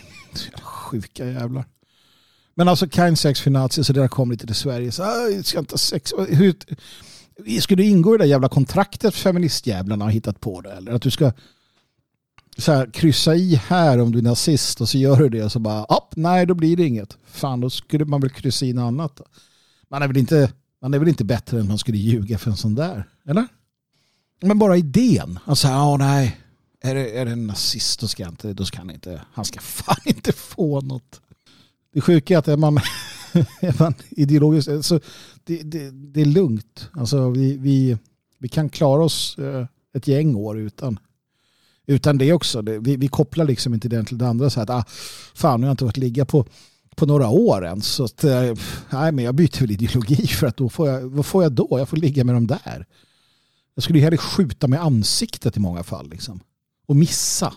[0.61, 1.65] Sjuka jävlar.
[2.55, 4.91] Men alltså kind sex för nazis och det där kom lite till Sverige.
[4.91, 6.13] Så, ah, jag ska inte sex.
[6.27, 6.55] Hur,
[7.61, 10.71] skulle du ingå i det där jävla kontraktet feministjävlarna har hittat på det?
[10.71, 11.31] Eller att du ska
[12.61, 15.51] så här, kryssa i här om du är nazist och så gör du det och
[15.51, 17.17] så bara, upp, nej då blir det inget.
[17.25, 19.21] Fan, då skulle man väl kryssa i något annat.
[19.89, 22.57] Man är väl inte man är väl inte bättre än man skulle ljuga för en
[22.57, 23.07] sån där?
[23.25, 23.47] Eller?
[24.41, 25.39] Men bara idén.
[25.45, 26.37] Alltså, ja nej.
[26.83, 29.59] Är det, är det en nazist då ska, inte, då ska han inte, han ska
[29.59, 31.21] fan inte få något.
[31.93, 32.77] Det sjuka är att är man,
[33.59, 34.99] är man ideologisk, alltså,
[35.43, 36.89] det, det, det är lugnt.
[36.93, 37.97] Alltså, vi, vi,
[38.37, 40.99] vi kan klara oss eh, ett gäng år utan,
[41.91, 42.61] utan det också.
[42.61, 44.49] vi, vi kopplar liksom inte det till det andra.
[44.49, 44.83] Så att, ah,
[45.33, 46.45] fan, nu har jag inte varit ligga på
[46.95, 47.81] på några år än.
[47.81, 48.53] Så att, eh,
[48.89, 51.67] nej, men jag byter väl ideologi för att då får jag, vad får jag då?
[51.71, 52.85] Jag får ligga med dem där.
[53.75, 56.09] Jag skulle hellre skjuta med ansiktet i många fall.
[56.09, 56.39] Liksom.
[56.87, 57.53] Och missa.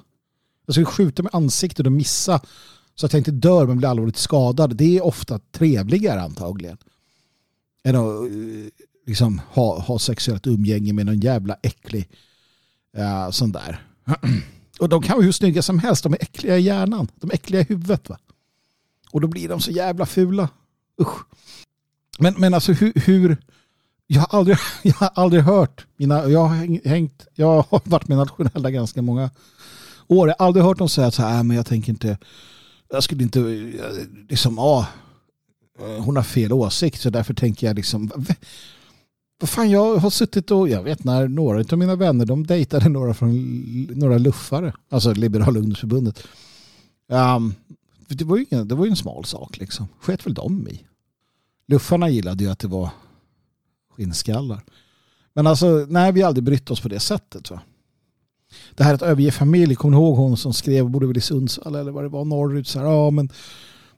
[0.66, 2.40] Jag skulle skjuta med ansiktet och missa
[2.94, 4.76] så att jag inte dör men blir allvarligt skadad.
[4.76, 6.76] Det är ofta trevligare antagligen.
[7.84, 12.08] Än att eh, liksom, ha, ha sexuellt umgänge med någon jävla äcklig
[12.98, 13.82] uh, sån där.
[14.78, 16.02] Och de kan vara hur snygga som helst.
[16.02, 17.08] De är äckliga i hjärnan.
[17.20, 18.08] De är äckliga i huvudet.
[18.08, 18.18] Va?
[19.10, 20.48] Och då blir de så jävla fula.
[21.00, 21.18] Usch.
[22.18, 23.36] Men, men alltså hur, hur
[24.06, 28.18] jag, har aldrig, jag har aldrig hört mina, jag har hängt, jag har varit med
[28.18, 29.30] nationella ganska många
[30.06, 30.28] år.
[30.28, 32.18] Jag har aldrig hört dem säga så här, äh, men jag tänker inte,
[32.90, 34.86] jag skulle inte, eh, liksom, ah,
[35.80, 38.10] eh, hon har fel åsikt så därför tänker jag liksom,
[39.42, 43.14] fan, jag har suttit och, jag vet när några av mina vänner, de dejtade några
[43.14, 46.26] från några luffare, alltså Liberala ungdomsförbundet.
[47.08, 47.54] Um,
[48.08, 49.88] det var ju ingen, det var ju en smal sak liksom.
[50.00, 50.84] Sket väl de i.
[51.66, 52.90] Luffarna gillade ju att det var
[53.90, 54.62] skinnskallar.
[55.32, 57.50] Men alltså, nej, vi har aldrig brytt oss på det sättet.
[57.50, 57.60] Va?
[58.74, 61.74] Det här att överge familj, kommer ni ihåg hon som skrev, borde väl i Sundsvall
[61.74, 63.28] eller vad det var, norrut, så här, ja men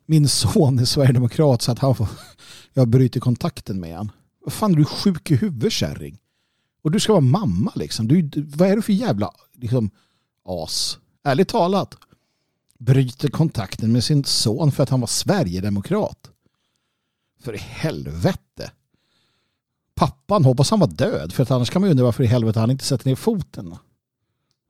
[0.07, 2.09] min son är sverigedemokrat så att han får,
[2.73, 4.13] jag bryter kontakten med honom.
[4.47, 6.19] Vad fan, är du sjuk i huvudet kärring?
[6.83, 8.09] Och du ska vara mamma liksom.
[8.09, 9.91] Du, vad är du för jävla liksom,
[10.45, 10.99] as?
[11.25, 11.97] Ärligt talat.
[12.79, 16.31] Bryter kontakten med sin son för att han var Sverigedemokrat.
[17.41, 18.71] För i helvete.
[19.95, 22.61] Pappan hoppas han var död för att annars kan man ju undra varför i helvete
[22.61, 23.77] han inte sätter ner foten.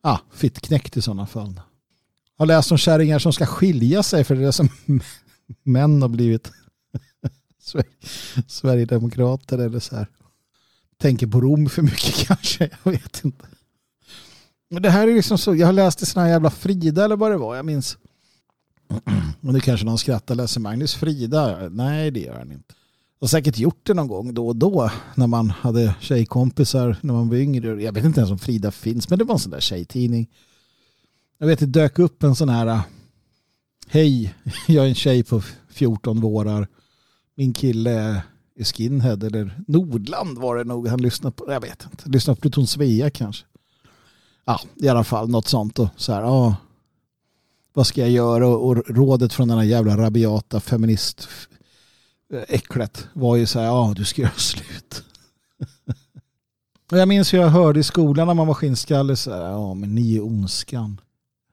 [0.02, 1.60] Ah, fittknäckt i sådana fall.
[2.36, 4.68] Jag har läst om kärringar som ska skilja sig för det är som
[5.62, 6.52] män har blivit
[8.46, 10.06] Sverigedemokrater eller så här.
[10.98, 13.46] Tänker på Rom för mycket kanske, jag vet inte.
[14.70, 17.16] Men det här är liksom så, jag har läst i sådana här jävla Frida eller
[17.16, 17.98] vad det var, jag minns.
[19.40, 21.68] Och nu kanske någon skrattar, läser Magnus Frida?
[21.68, 22.74] Nej, det gör han inte.
[23.18, 27.14] Jag har säkert gjort det någon gång då och då när man hade tjejkompisar när
[27.14, 27.82] man var yngre.
[27.82, 30.30] Jag vet inte ens om Frida finns, men det var en sån där tjejtidning.
[31.38, 32.80] Jag vet, det dök upp en sån här
[33.88, 34.34] Hej,
[34.66, 36.68] jag är en tjej på 14 vårar.
[37.36, 38.22] Min kille
[38.56, 41.52] är skinhead eller Nordland var det nog han lyssnade på.
[41.52, 42.08] Jag vet inte.
[42.08, 43.46] Lyssnade på Pluton Svea kanske.
[44.44, 45.78] Ja, i alla fall något sånt.
[45.78, 46.56] Och så här, ja,
[47.72, 48.48] vad ska jag göra?
[48.48, 51.28] Och rådet från den här jävla rabiata feminist
[52.32, 55.04] eh, äcklet var ju så här, ja du ska göra slut.
[56.90, 59.74] och jag minns hur jag hörde i skolan när man var skinnskalle så här, ja
[59.74, 61.00] men ni är ondskan.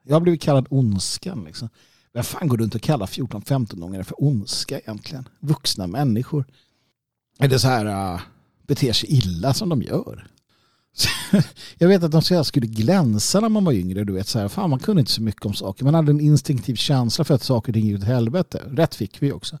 [0.02, 1.68] Jag har blivit kallad ondskan liksom.
[2.14, 5.28] Vem fan går runt och kallar 14-15-åringar för ondska egentligen?
[5.40, 6.44] Vuxna människor.
[7.38, 8.20] Är det så här uh,
[8.66, 10.26] beter sig illa som de gör?
[11.78, 14.04] jag vet att de så skulle glänsa när man var yngre.
[14.04, 15.84] Du vet, så här, fan, man kunde inte så mycket om saker.
[15.84, 18.62] Man hade en instinktiv känsla för att saker och ting gick åt helvete.
[18.70, 19.58] Rätt fick vi också.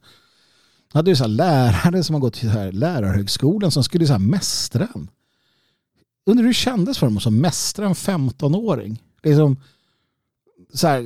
[0.92, 4.12] Jag hade ju så här lärare som har gått till här lärarhögskolan som skulle så
[4.12, 5.10] här mästra en.
[6.26, 9.02] Undrar hur det kändes för dem att mästra en 15-åring.
[9.22, 9.56] Liksom,
[10.74, 11.02] så här,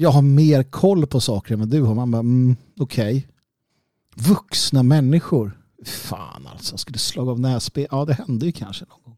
[0.00, 1.94] jag har mer koll på saker än vad du har.
[1.94, 3.16] Man bara, mm, okej.
[3.16, 4.32] Okay.
[4.34, 5.60] Vuxna människor.
[5.84, 7.86] Fan alltså, skulle slå av näsben.
[7.90, 9.16] Ja, det hände ju kanske någon gång.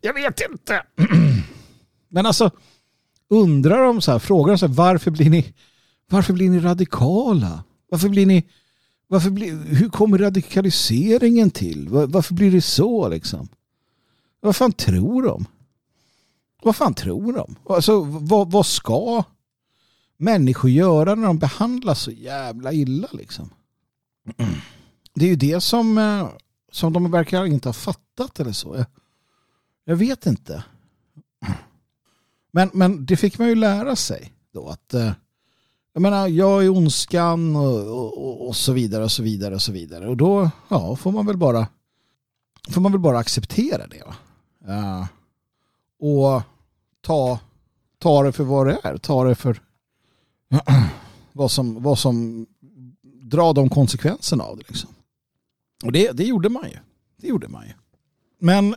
[0.00, 0.82] Jag vet inte.
[2.08, 2.50] Men alltså,
[3.28, 5.54] undrar de så här, frågar de så här, varför blir ni,
[6.10, 7.64] varför blir ni radikala?
[7.90, 8.48] Varför blir ni,
[9.08, 11.88] varför blir, hur kommer radikaliseringen till?
[11.88, 13.48] Var, varför blir det så liksom?
[14.40, 15.46] Vad fan tror de?
[16.62, 17.56] Vad fan tror de?
[17.68, 19.24] Alltså, vad, vad ska
[20.16, 23.50] människor göra när de behandlas så jävla illa liksom?
[25.14, 26.28] Det är ju det som, eh,
[26.72, 28.76] som de verkar inte ha fattat eller så.
[28.76, 28.86] Jag,
[29.84, 30.64] jag vet inte.
[32.52, 35.12] Men, men det fick man ju lära sig då att eh,
[35.92, 39.72] jag menar, jag är ondskan och, och, och, så vidare och så vidare och så
[39.72, 40.08] vidare.
[40.08, 41.66] Och då ja, får man väl bara
[42.68, 44.02] får man väl bara acceptera det.
[44.04, 44.14] Va?
[44.68, 45.06] Uh,
[45.98, 46.42] och
[47.00, 47.38] ta,
[47.98, 48.96] ta det för vad det är.
[48.96, 49.60] Ta det för
[51.32, 52.46] vad som, vad som
[53.02, 54.64] dra de konsekvenserna av det.
[54.68, 54.90] Liksom.
[55.84, 56.76] Och det, det gjorde man ju.
[57.16, 57.72] Det gjorde man ju.
[58.38, 58.74] Men,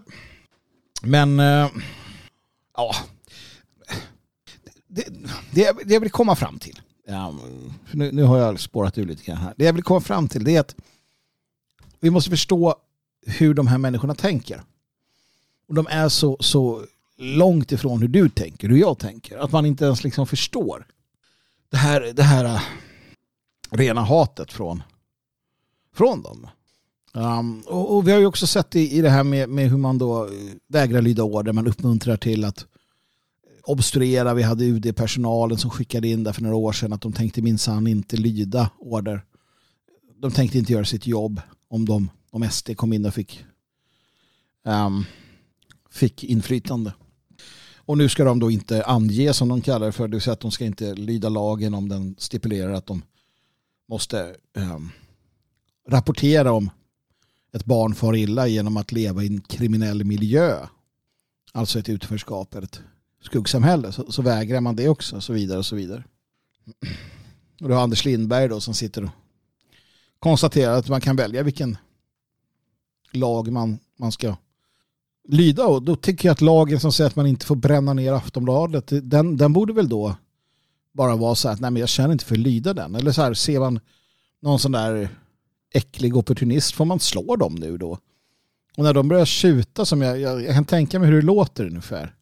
[1.01, 1.69] men, äh,
[2.77, 2.95] ja.
[4.87, 5.07] Det,
[5.51, 6.81] det, det jag vill komma fram till.
[7.07, 7.35] Ja,
[7.91, 9.53] nu, nu har jag spårat ur lite grann här.
[9.57, 10.75] Det jag vill komma fram till är att
[11.99, 12.75] vi måste förstå
[13.25, 14.63] hur de här människorna tänker.
[15.67, 16.85] Och de är så, så
[17.17, 19.37] långt ifrån hur du tänker, hur jag tänker.
[19.37, 20.87] Att man inte ens liksom förstår
[21.69, 22.61] det här, det här uh,
[23.71, 24.83] rena hatet från,
[25.93, 26.47] från dem.
[27.13, 29.77] Um, och, och, vi har ju också sett i, i det här med, med hur
[29.77, 30.31] man då äh,
[30.67, 32.65] vägrar lyda order, man uppmuntrar till att äh,
[33.63, 34.33] obstruera.
[34.33, 37.87] Vi hade UD-personalen som skickade in där för några år sedan att de tänkte minsann
[37.87, 39.25] inte lyda order.
[40.21, 43.45] De tänkte inte göra sitt jobb om, de, om SD kom in och fick,
[44.63, 45.05] um,
[45.91, 46.93] fick inflytande.
[47.87, 50.33] Och nu ska de då inte ange som de kallar det för, det vill säga
[50.33, 53.03] att de ska inte lyda lagen om den stipulerar att de
[53.89, 54.79] måste eh,
[55.87, 56.69] rapportera om
[57.51, 60.67] ett barn far illa genom att leva i en kriminell miljö.
[61.51, 62.81] Alltså ett utförskap eller ett
[63.21, 63.91] skuggsamhälle.
[63.91, 66.03] Så, så vägrar man det också och så vidare och så vidare.
[67.61, 69.11] Och du har Anders Lindberg då som sitter och
[70.19, 71.77] konstaterar att man kan välja vilken
[73.11, 74.35] lag man, man ska
[75.27, 78.13] lyda och då tycker jag att lagen som säger att man inte får bränna ner
[78.13, 80.15] Aftonbladet den, den borde väl då
[80.93, 83.21] bara vara så att nej men jag känner inte för att lyda den eller så
[83.21, 83.79] här ser man
[84.41, 85.09] någon sån där
[85.73, 87.97] äcklig opportunist får man slå dem nu då
[88.77, 91.65] Och när de börjar tjuta, som jag, jag, jag kan tänka mig hur det låter
[91.65, 92.15] ungefär.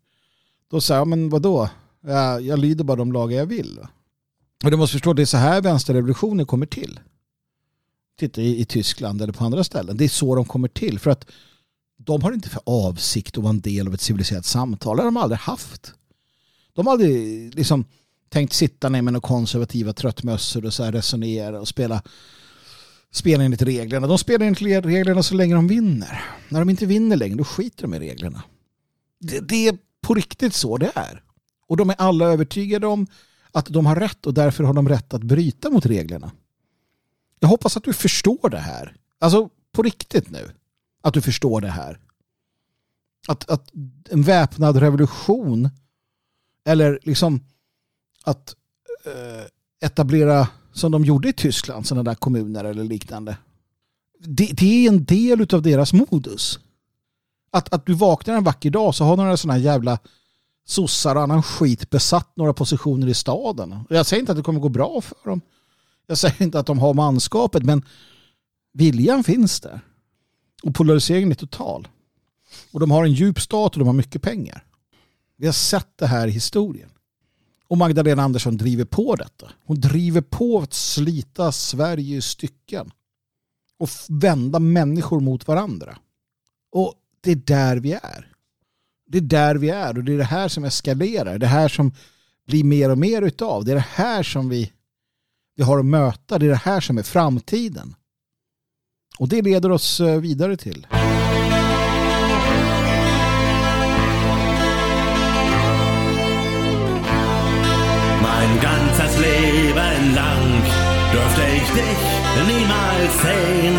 [0.72, 1.70] Då säger jag, men vadå?
[2.01, 3.80] Jag, jag lyder bara de lagar jag vill.
[4.64, 6.99] Och du måste förstå, det är så här vänsterrevolutioner kommer till.
[8.20, 9.97] Titta i, i Tyskland eller på andra ställen.
[9.97, 10.99] Det är så de kommer till.
[10.99, 11.26] För att
[11.98, 14.98] de har inte för avsikt att vara en del av ett civiliserat samtal.
[14.98, 15.93] Det har de aldrig haft.
[16.74, 17.86] De har aldrig liksom
[18.30, 22.02] tänkt sitta ner med några konservativa tröttmössor och så här resonera och spela,
[23.12, 24.08] spela enligt reglerna.
[24.08, 26.24] De spelar enligt reglerna så länge de vinner.
[26.50, 28.43] När de inte vinner längre, då skiter de i reglerna.
[29.20, 31.24] Det, det är på riktigt så det är.
[31.68, 33.08] Och de är alla övertygade om
[33.52, 36.32] att de har rätt och därför har de rätt att bryta mot reglerna.
[37.39, 38.96] Jag hoppas att du förstår det här.
[39.20, 40.52] Alltså på riktigt nu.
[41.06, 41.99] Att du förstår det här.
[43.28, 43.72] Att, att
[44.10, 45.70] en väpnad revolution
[46.66, 47.39] eller liksom
[48.24, 48.56] att
[49.06, 53.38] eh, etablera som de gjorde i Tyskland, sådana där kommuner eller liknande.
[54.20, 56.60] Det, det är en del av deras modus.
[57.51, 59.99] Att, att du vaknar en vacker dag så har några sådana jävla
[60.66, 63.86] sossar och annan skit besatt några positioner i staden.
[63.89, 65.41] Jag säger inte att det kommer gå bra för dem.
[66.08, 67.86] Jag säger inte att de har manskapet men
[68.74, 69.82] viljan finns där.
[70.66, 71.88] Och polariseringen är total.
[72.72, 74.63] Och de har en djup stat och de har mycket pengar.
[75.38, 76.89] Vi har sett det här i historien.
[77.68, 79.51] Och Magdalena Andersson driver på detta.
[79.66, 82.91] Hon driver på att slita Sverige i stycken.
[83.80, 85.97] Och vända människor mot varandra.
[86.72, 88.32] Och det är där vi är.
[89.07, 91.38] Det är där vi är och det är det här som eskalerar.
[91.38, 91.93] Det här som
[92.47, 93.66] blir mer och mer utav.
[93.66, 94.72] Det är det här som vi,
[95.55, 96.39] vi har att möta.
[96.39, 97.95] Det är det här som är framtiden.
[99.18, 100.88] Och det leder oss eh, vidare till.
[108.22, 110.61] Mein ganzes Leben lang
[111.13, 112.03] durfte ich dich
[112.47, 113.76] niemals sehen.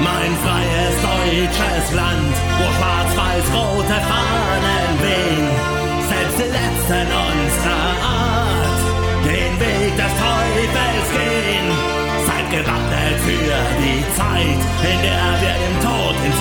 [0.00, 5.48] Mein freies deutsches Land, wo schwarz-weiß-rote Fahnen wehen.
[6.08, 8.80] Selbst die Letzten unserer Art
[9.24, 11.95] den Weg des Teufels gehen.
[12.56, 13.52] Gewappnet für
[13.82, 16.35] die Zeit, in der wir dem Tod ins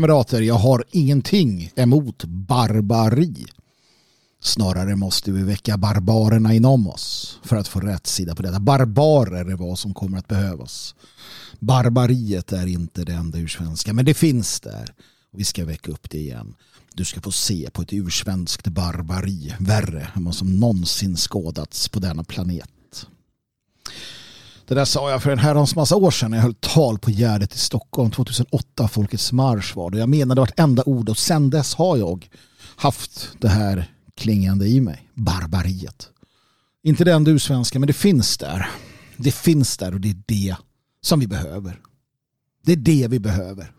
[0.00, 3.46] kamrater, jag har ingenting emot barbari.
[4.42, 8.60] Snarare måste vi väcka barbarerna inom oss för att få rätt sida på detta.
[8.60, 10.94] Barbarer är vad som kommer att behövas.
[11.58, 14.94] Barbariet är inte det enda ursvenska, men det finns där.
[15.32, 16.54] Vi ska väcka upp det igen.
[16.94, 22.00] Du ska få se på ett ursvenskt barbari värre än vad som någonsin skådats på
[22.00, 23.06] denna planet.
[24.70, 27.10] Det där sa jag för en herrans massa år sedan när jag höll tal på
[27.10, 29.98] Gärdet i Stockholm 2008, Folkets marsch var det.
[29.98, 32.28] Jag menade vartenda ord och sen dess har jag
[32.76, 35.10] haft det här klingande i mig.
[35.14, 36.08] Barbariet.
[36.82, 38.70] Inte det du ursvenska men det finns där.
[39.16, 40.56] Det finns där och det är det
[41.00, 41.80] som vi behöver.
[42.64, 43.72] Det är det vi behöver.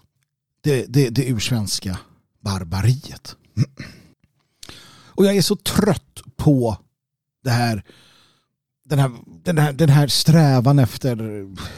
[0.61, 1.97] Det, det, det ursvenska
[2.39, 3.35] barbariet.
[5.05, 6.77] Och jag är så trött på
[7.43, 7.83] det här
[8.91, 9.11] den här,
[9.43, 11.17] den här, den här strävan efter,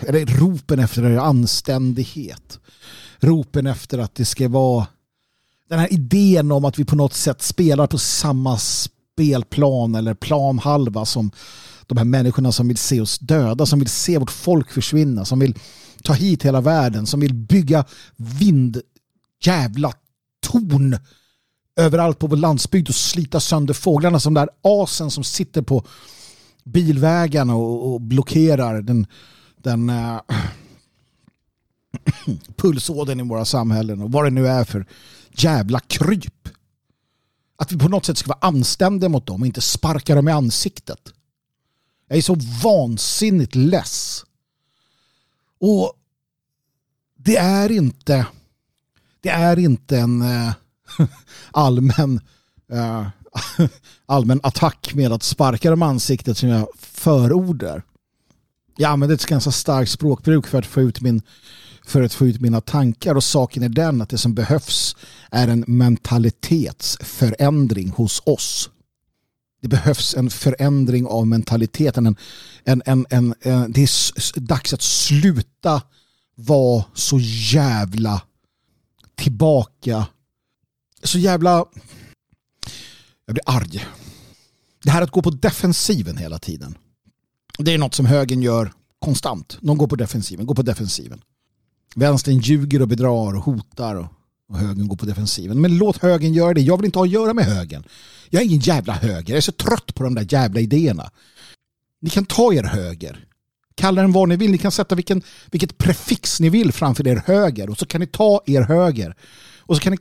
[0.07, 2.59] eller ropen efter anständighet.
[3.19, 4.87] Ropen efter att det ska vara
[5.69, 11.05] den här idén om att vi på något sätt spelar på samma spelplan eller planhalva
[11.05, 11.31] som
[11.87, 15.39] de här människorna som vill se oss döda, som vill se vårt folk försvinna, som
[15.39, 15.59] vill
[16.03, 17.85] ta hit hela världen, som vill bygga
[18.15, 19.93] vindjävla
[20.41, 20.97] torn
[21.75, 25.85] överallt på vår landsbygd och slita sönder fåglarna som där asen som sitter på
[26.63, 29.07] bilvägarna och, och blockerar den,
[29.57, 30.19] den äh,
[32.55, 34.85] pulsådern i våra samhällen och vad det nu är för
[35.31, 36.49] jävla kryp.
[37.55, 40.31] Att vi på något sätt ska vara anständiga mot dem och inte sparka dem i
[40.31, 41.13] ansiktet.
[42.07, 44.25] Jag är så vansinnigt less.
[45.59, 45.93] Och
[47.17, 48.25] det är inte
[49.23, 50.53] det är inte en äh,
[51.51, 52.19] allmän
[52.71, 53.07] äh,
[54.05, 57.83] allmän attack med att sparka dem i ansiktet som jag förordar.
[58.77, 61.21] Jag använder ett ganska starkt språkbruk för att få ut min
[61.85, 64.95] för att få ut mina tankar och saken är den att det som behövs
[65.31, 68.69] är en mentalitetsförändring hos oss.
[69.61, 72.05] Det behövs en förändring av mentaliteten.
[72.05, 72.15] En,
[72.63, 75.81] en, en, en, en det är dags att sluta
[76.35, 77.19] vara så
[77.53, 78.21] jävla
[79.15, 80.05] tillbaka.
[81.03, 81.65] Så jävla...
[83.25, 83.85] Jag blir arg.
[84.83, 86.77] Det här att gå på defensiven hela tiden.
[87.57, 89.57] Det är något som högern gör konstant.
[89.61, 91.21] De går på defensiven, går på defensiven.
[91.95, 94.07] Vänstern ljuger och bedrar och hotar och,
[94.49, 95.61] och högern går på defensiven.
[95.61, 96.61] Men låt högern göra det.
[96.61, 97.83] Jag vill inte ha att göra med högern.
[98.29, 99.33] Jag är ingen jävla höger.
[99.33, 101.11] Jag är så trött på de där jävla idéerna.
[102.01, 103.25] Ni kan ta er höger.
[103.75, 104.51] Kalla den vad ni vill.
[104.51, 105.21] Ni kan sätta vilken,
[105.51, 107.69] vilket prefix ni vill framför er höger.
[107.69, 109.15] Och så kan ni ta er höger.
[109.59, 109.99] Och så kan ni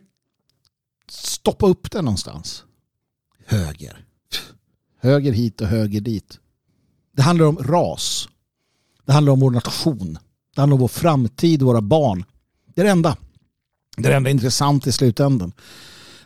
[1.10, 2.64] stoppa upp den någonstans.
[3.52, 4.04] Höger.
[5.00, 6.38] Höger hit och höger dit.
[7.16, 8.28] Det handlar om ras.
[9.04, 10.18] Det handlar om vår nation.
[10.54, 12.24] Det handlar om vår framtid, våra barn.
[12.74, 13.16] Det är det enda.
[13.96, 15.52] Det är det enda intressant i slutändan.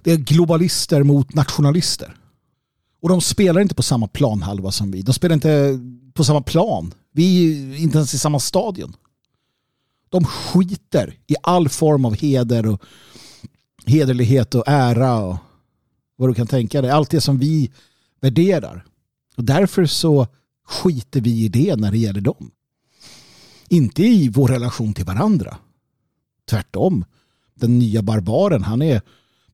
[0.02, 2.16] Det är globalister mot nationalister.
[3.02, 5.02] Och de spelar inte på samma planhalva som vi.
[5.02, 5.80] De spelar inte
[6.14, 6.94] på samma plan.
[7.12, 8.96] Vi är inte ens i samma stadion.
[10.08, 12.82] De skiter i all form av heder och
[13.86, 15.36] hederlighet och ära och
[16.16, 16.90] vad du kan tänka dig.
[16.90, 17.70] Allt det som vi
[18.20, 18.84] värderar.
[19.36, 20.26] Och därför så
[20.66, 22.50] skiter vi i det när det gäller dem.
[23.68, 25.56] Inte i vår relation till varandra.
[26.50, 27.04] Tvärtom.
[27.54, 29.02] Den nya barbaren, han är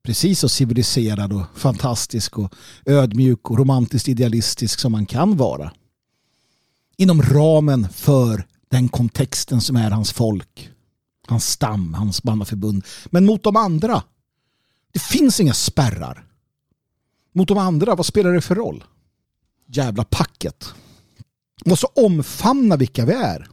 [0.03, 2.53] precis så civiliserad och fantastisk och
[2.85, 5.71] ödmjuk och romantiskt idealistisk som man kan vara.
[6.97, 10.69] Inom ramen för den kontexten som är hans folk.
[11.27, 12.85] Hans stam, hans bandaförbund.
[13.05, 14.03] Men mot de andra.
[14.91, 16.25] Det finns inga spärrar.
[17.33, 18.83] Mot de andra, vad spelar det för roll?
[19.67, 20.73] Jävla packet.
[21.65, 23.47] Måste omfamna vilka vi är.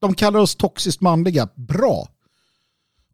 [0.00, 1.48] De kallar oss toxiskt manliga.
[1.54, 2.08] Bra.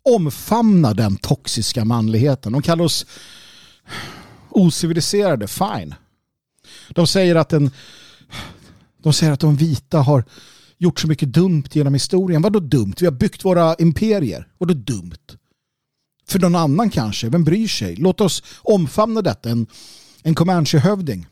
[0.03, 2.53] Omfamna den toxiska manligheten.
[2.53, 3.07] De kallar oss
[4.51, 5.49] ociviliserade.
[5.49, 5.95] Fine.
[6.91, 7.71] De säger att den
[9.03, 10.25] de säger att de vita har
[10.79, 12.43] gjort så mycket dumt genom historien.
[12.43, 12.95] Vadå dumt?
[13.01, 14.49] Vi har byggt våra imperier.
[14.59, 15.38] Vadå dumt?
[16.29, 17.29] För någon annan kanske.
[17.29, 17.97] Vem bryr sig?
[17.97, 19.51] Låt oss omfamna detta.
[19.51, 19.67] En,
[20.23, 21.27] en Comanche-hövding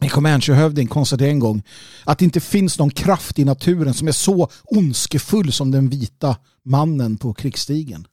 [0.00, 1.62] en Comanche-hövding konstaterade en gång
[2.04, 6.36] att det inte finns någon kraft i naturen som är så ondskefull som den vita
[6.62, 8.06] mannen på krigsstigen.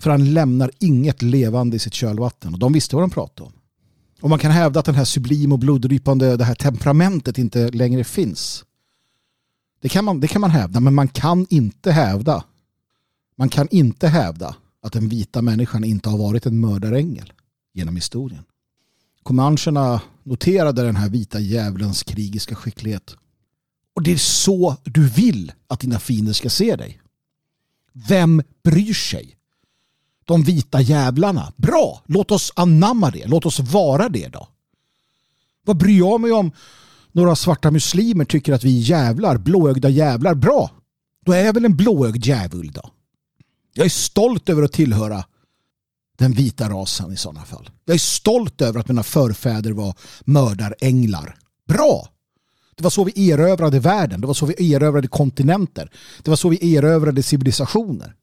[0.00, 2.52] För han lämnar inget levande i sitt kölvatten.
[2.52, 3.52] Och de visste vad de pratade om.
[4.20, 8.04] Och man kan hävda att den här sublim och bloddrypande det här temperamentet inte längre
[8.04, 8.64] finns.
[9.80, 12.44] Det kan, man, det kan man hävda, men man kan inte hävda
[13.36, 17.32] man kan inte hävda att den vita människan inte har varit en mördarängel
[17.72, 18.44] genom historien.
[19.22, 23.16] Comancherna noterade den här vita djävulens krigiska skicklighet.
[23.94, 27.00] Och det är så du vill att dina fiender ska se dig.
[27.92, 29.36] Vem bryr sig?
[30.24, 31.52] De vita jävlarna.
[31.56, 33.26] Bra, låt oss anamma det.
[33.26, 34.48] Låt oss vara det då.
[35.64, 36.52] Vad bryr jag mig om
[37.12, 40.34] några svarta muslimer tycker att vi är jävlar, blåögda jävlar.
[40.34, 40.70] Bra,
[41.24, 42.90] då är jag väl en blåögd djävul då.
[43.74, 45.24] Jag är stolt över att tillhöra
[46.16, 47.70] den vita rasen i sådana fall.
[47.84, 49.94] Jag är stolt över att mina förfäder var
[50.24, 51.36] mördaränglar.
[51.68, 52.08] Bra!
[52.74, 54.20] Det var så vi erövrade världen.
[54.20, 55.90] Det var så vi erövrade kontinenter.
[56.22, 58.14] Det var så vi erövrade civilisationer.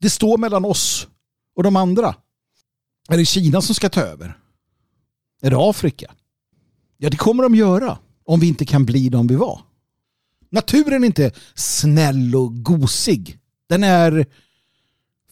[0.00, 1.08] Det står mellan oss
[1.56, 2.14] och de andra.
[3.08, 4.38] Är det Kina som ska ta över?
[5.42, 6.14] Är det Afrika?
[6.98, 9.60] Ja, det kommer de göra om vi inte kan bli de vi var.
[10.50, 13.38] Naturen är inte snäll och gosig.
[13.68, 14.26] Den är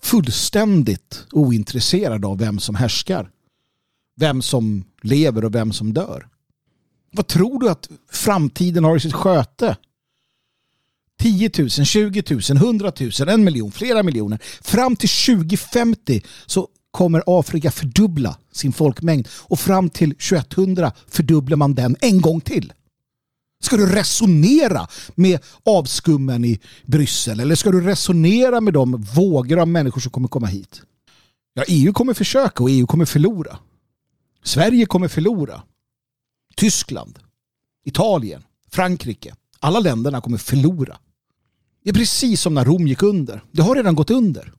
[0.03, 3.31] fullständigt ointresserad av vem som härskar.
[4.17, 6.29] Vem som lever och vem som dör.
[7.13, 9.77] Vad tror du att framtiden har i sitt sköte?
[11.21, 14.39] 10 000, 20 000, 100 000, en miljon, flera miljoner.
[14.61, 21.75] Fram till 2050 så kommer Afrika fördubbla sin folkmängd och fram till 2100 fördubblar man
[21.75, 22.73] den en gång till.
[23.61, 29.69] Ska du resonera med avskummen i Bryssel eller ska du resonera med de vågor av
[29.69, 30.83] människor som kommer komma hit?
[31.55, 33.59] Ja, EU kommer försöka och EU kommer förlora.
[34.43, 35.63] Sverige kommer förlora.
[36.57, 37.19] Tyskland,
[37.85, 39.35] Italien, Frankrike.
[39.61, 40.99] Alla länderna kommer förlora.
[41.85, 43.45] Det är precis som när Rom gick under.
[43.53, 44.53] Det har redan gått under.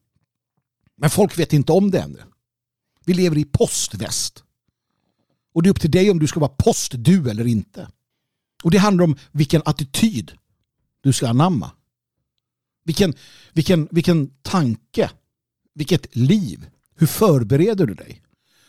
[0.97, 2.19] Men folk vet inte om det ännu.
[3.05, 4.43] Vi lever i postväst.
[5.53, 7.87] Och det är upp till dig om du ska vara postdu eller inte.
[8.63, 10.31] Och det handlar om vilken attityd
[11.01, 11.71] du ska anamma.
[12.83, 13.13] Vilken,
[13.53, 15.09] vilken, vilken tanke,
[15.75, 16.69] vilket liv.
[16.95, 18.21] Hur förbereder du dig?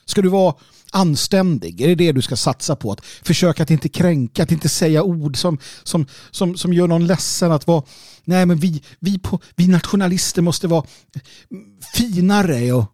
[0.04, 0.54] Ska du vara
[0.90, 1.80] anständig?
[1.80, 2.92] Är det det du ska satsa på?
[2.92, 7.06] Att försöka att inte kränka, att inte säga ord som, som, som, som gör någon
[7.06, 7.52] ledsen.
[7.52, 7.82] Att vara,
[8.24, 10.86] nej men vi, vi, på, vi nationalister måste vara
[11.94, 12.86] finare och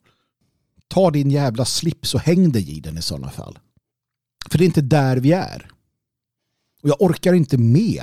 [0.88, 3.58] ta din jävla slips och häng dig i den i sådana fall.
[4.50, 5.70] För det är inte där vi är.
[6.82, 8.02] Och jag orkar inte med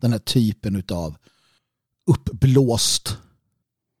[0.00, 1.16] den här typen av
[2.06, 3.16] uppblåst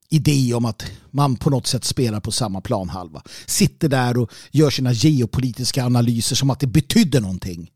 [0.08, 3.22] idé om att man på något sätt spelar på samma planhalva.
[3.46, 7.70] Sitter där och gör sina geopolitiska analyser som att det betydde någonting.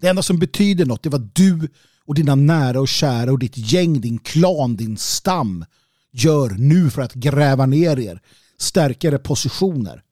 [0.00, 1.68] Det enda som betyder något det var du
[2.04, 5.64] och dina nära och kära och ditt gäng, din klan, din stam
[6.12, 8.20] gör nu för att gräva ner er,
[8.58, 10.02] stärka era positioner,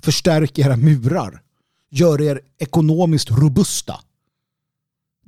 [0.00, 1.42] förstärka era murar,
[1.90, 4.00] gör er ekonomiskt robusta.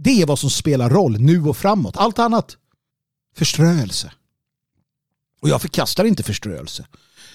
[0.02, 1.96] Det är vad som spelar roll nu och framåt.
[1.96, 2.56] Allt annat
[3.36, 4.12] förströelse.
[5.40, 6.86] Och jag förkastar inte förströelse.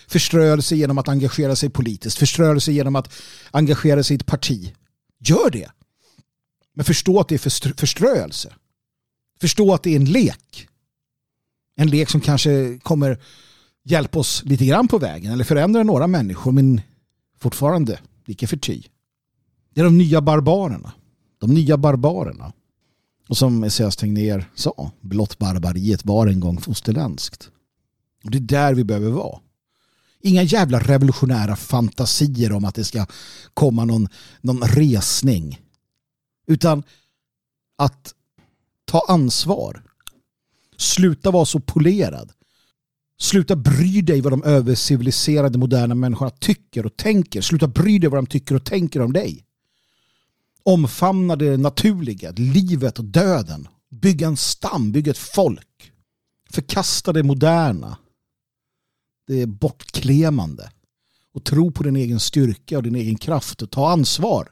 [0.08, 2.18] Förströelse genom att engagera sig politiskt.
[2.18, 3.14] Förströelse genom att
[3.52, 4.76] engagera sig i ett parti.
[5.20, 5.72] Gör det.
[6.74, 8.54] Men förstå att det är förströelse.
[9.42, 10.68] Förstå att det är en lek.
[11.76, 13.22] En lek som kanske kommer
[13.84, 16.82] hjälpa oss lite grann på vägen eller förändra några människor men
[17.40, 18.84] fortfarande lika förty.
[19.74, 20.94] Det är de nya barbarerna.
[21.40, 22.54] De nya barbarerna.
[23.28, 27.50] Och som Esaias Tegnér sa, blott barbariet var en gång fosterländskt.
[28.24, 29.40] Och det är där vi behöver vara.
[30.22, 33.06] Inga jävla revolutionära fantasier om att det ska
[33.54, 34.08] komma någon,
[34.42, 35.62] någon resning.
[36.48, 36.84] Utan
[37.78, 38.14] att
[38.86, 39.84] ta ansvar.
[40.78, 42.32] Sluta vara så polerad.
[43.18, 47.42] Sluta bry dig vad de överciviliserade moderna människorna tycker och tänker.
[47.42, 49.45] Sluta bry dig vad de tycker och tänker om dig.
[50.66, 53.68] Omfamna det naturliga, livet och döden.
[53.90, 55.92] Bygga en stam, bygga ett folk.
[56.50, 57.98] Förkasta det moderna
[59.28, 60.72] det är bortklemande.
[61.34, 64.52] Och tro på din egen styrka och din egen kraft och ta ansvar.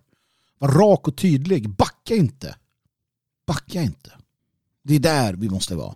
[0.59, 1.69] Var rak och tydlig.
[1.69, 2.55] Backa inte.
[3.47, 4.11] Backa inte.
[4.83, 5.95] Det är där vi måste vara.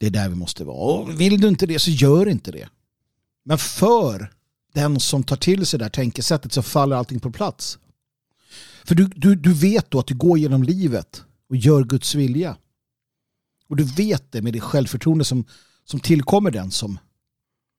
[0.00, 0.76] Det är där vi måste vara.
[0.76, 2.68] Och vill du inte det så gör inte det.
[3.44, 4.32] Men för
[4.74, 7.78] den som tar till sig det här tänkesättet så faller allting på plats.
[8.88, 12.56] För du, du, du vet då att du går genom livet och gör Guds vilja.
[13.68, 15.44] Och du vet det med det självförtroende som,
[15.84, 16.98] som tillkommer den som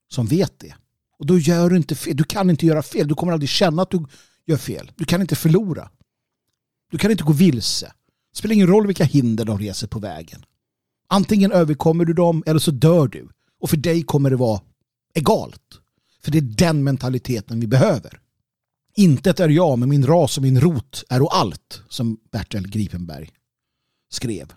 [0.09, 0.75] som vet det.
[1.19, 2.15] Och då gör du inte fel.
[2.15, 3.07] Du kan inte göra fel.
[3.07, 4.05] Du kommer aldrig känna att du
[4.45, 4.91] gör fel.
[4.95, 5.89] Du kan inte förlora.
[6.91, 7.85] Du kan inte gå vilse.
[8.31, 10.45] Det spelar ingen roll vilka hinder de reser på vägen.
[11.07, 13.29] Antingen överkommer du dem eller så dör du.
[13.59, 14.61] Och för dig kommer det vara
[15.13, 15.79] egalt.
[16.23, 18.19] För det är den mentaliteten vi behöver.
[18.99, 23.29] Intet är jag, men min ras och min rot är och allt, som Bertel Gripenberg
[24.11, 24.53] skrev.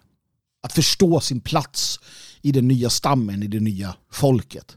[0.62, 2.00] Att förstå sin plats
[2.40, 4.76] i den nya stammen, i det nya folket.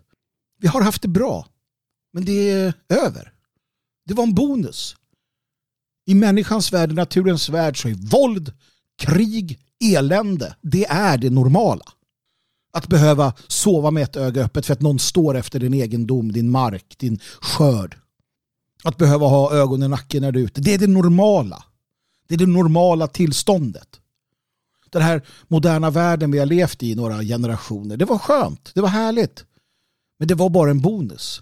[0.59, 1.47] Vi har haft det bra.
[2.13, 3.34] Men det är över.
[4.05, 4.95] Det var en bonus.
[6.05, 8.53] I människans värld, i naturens värld så är våld,
[8.97, 11.86] krig, elände, det är det normala.
[12.74, 16.51] Att behöva sova med ett öga öppet för att någon står efter din egendom, din
[16.51, 17.97] mark, din skörd.
[18.86, 20.62] Att behöva ha ögon i nacken när du är ute.
[20.62, 21.64] Det är det normala.
[22.28, 24.00] Det är det normala tillståndet.
[24.90, 27.98] Den här moderna världen vi har levt i några generationer.
[27.98, 28.72] Det var skönt.
[28.74, 29.46] Det var härligt.
[30.20, 31.42] Men det var bara en bonus.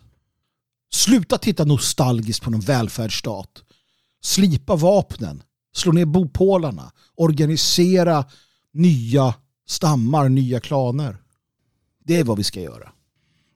[0.93, 3.63] Sluta titta nostalgiskt på någon välfärdsstat.
[4.21, 5.43] Slipa vapnen.
[5.75, 6.91] Slå ner bopålarna.
[7.15, 8.25] Organisera
[8.73, 9.35] nya
[9.67, 11.17] stammar, nya klaner.
[12.03, 12.91] Det är vad vi ska göra.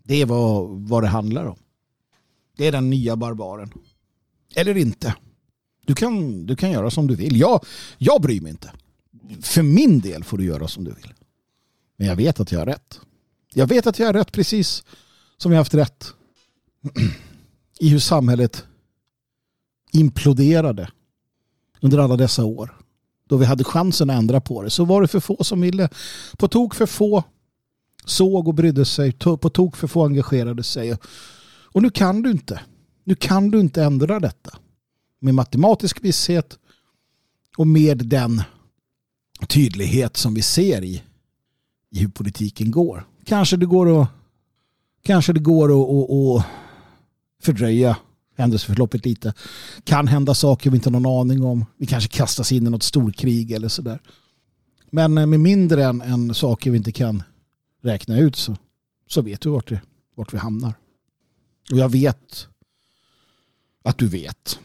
[0.04, 1.58] Det är vad, vad det handlar om.
[2.58, 3.72] Det är den nya barbaren.
[4.55, 5.16] Eller inte.
[5.86, 7.39] Du kan, du kan göra som du vill.
[7.39, 7.66] Jag,
[7.97, 8.72] jag bryr mig inte.
[9.41, 11.14] För min del får du göra som du vill.
[11.97, 12.99] Men jag vet att jag har rätt.
[13.53, 14.84] Jag vet att jag har rätt precis
[15.38, 16.14] som jag har haft rätt
[17.80, 18.66] i hur samhället
[19.91, 20.89] imploderade
[21.82, 22.78] under alla dessa år.
[23.28, 25.89] Då vi hade chansen att ändra på det så var det för få som ville.
[26.38, 27.24] På tok för få
[28.05, 29.12] såg och brydde sig.
[29.12, 30.97] På tok för få engagerade sig.
[31.68, 32.61] Och nu kan du inte.
[33.03, 34.57] Nu kan du inte ändra detta.
[35.20, 36.57] Med matematisk visshet
[37.57, 38.43] och med den
[39.47, 41.03] tydlighet som vi ser i,
[41.91, 43.07] i hur politiken går.
[43.26, 44.09] Kanske det går att
[45.03, 46.45] kanske det går att, att, att
[47.41, 47.97] fördröja
[48.38, 49.34] händelseförloppet lite.
[49.84, 51.65] Kan hända saker vi inte har någon aning om.
[51.78, 53.99] Vi kanske kastas in i något storkrig eller sådär.
[54.91, 57.24] Men eh, med mindre än, än saker vi inte kan
[57.82, 58.55] räkna ut så,
[59.07, 59.82] så vet vi vart, det,
[60.15, 60.74] vart vi hamnar.
[61.72, 62.47] Och jag vet
[63.84, 64.59] att du vet.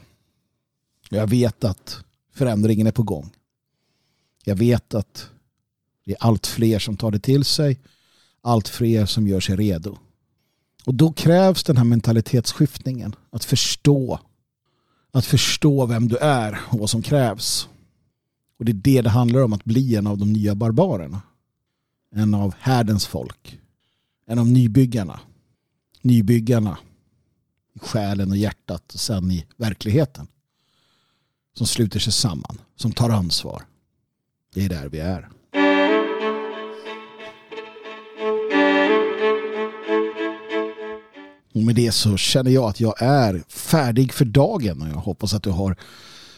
[1.11, 3.31] Jag vet att förändringen är på gång.
[4.45, 5.31] Jag vet att
[6.05, 7.81] det är allt fler som tar det till sig.
[8.41, 9.99] Allt fler som gör sig redo.
[10.85, 13.17] Och då krävs den här mentalitetsskiftningen.
[13.31, 14.21] Att förstå.
[15.11, 17.69] Att förstå vem du är och vad som krävs.
[18.59, 21.23] Och det är det det handlar om att bli en av de nya barbarerna.
[22.15, 23.61] En av härdens folk.
[24.27, 25.21] En av nybyggarna.
[26.03, 26.79] Nybyggarna.
[27.75, 30.27] I själen och hjärtat och sen i verkligheten.
[31.55, 32.61] Som sluter sig samman.
[32.77, 33.63] Som tar ansvar.
[34.55, 35.29] Det är där vi är.
[41.55, 45.35] Och med det så känner jag att jag är färdig för dagen och jag hoppas
[45.35, 45.77] att du har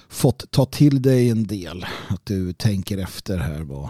[0.09, 1.87] fått ta till dig en del.
[2.09, 3.89] Att du tänker efter här vad,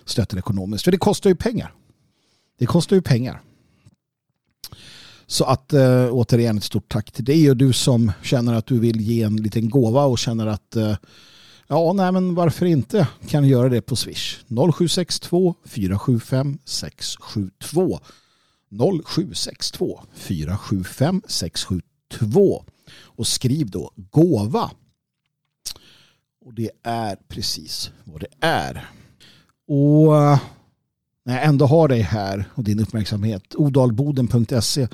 [0.06, 0.84] stöter ekonomiskt.
[0.84, 1.74] För det kostar ju pengar.
[2.60, 3.42] Det kostar ju pengar.
[5.28, 5.74] Så att
[6.12, 9.38] återigen ett stort tack till dig och du som känner att du vill ge en
[9.38, 10.78] liten gåva och känner att
[11.68, 18.00] ja, nej men varför inte kan du göra det på Swish 0762 475 672
[19.06, 22.66] 0762 475 672
[23.02, 24.72] och skriv då gåva.
[26.46, 28.90] Och det är precis vad det är.
[29.68, 30.40] Och eh,
[31.26, 34.88] när jag ändå har dig här och din uppmärksamhet, odalboden.se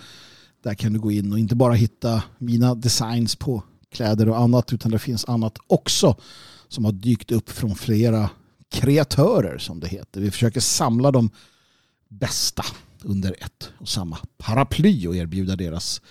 [0.64, 4.74] där kan du gå in och inte bara hitta mina designs på kläder och annat
[4.74, 6.16] utan det finns annat också
[6.68, 8.30] som har dykt upp från flera
[8.70, 10.22] kreatörer som det heter.
[10.22, 11.30] Vi försöker samla de
[12.10, 12.66] bästa
[13.04, 16.02] under ett och samma paraply och erbjuda deras,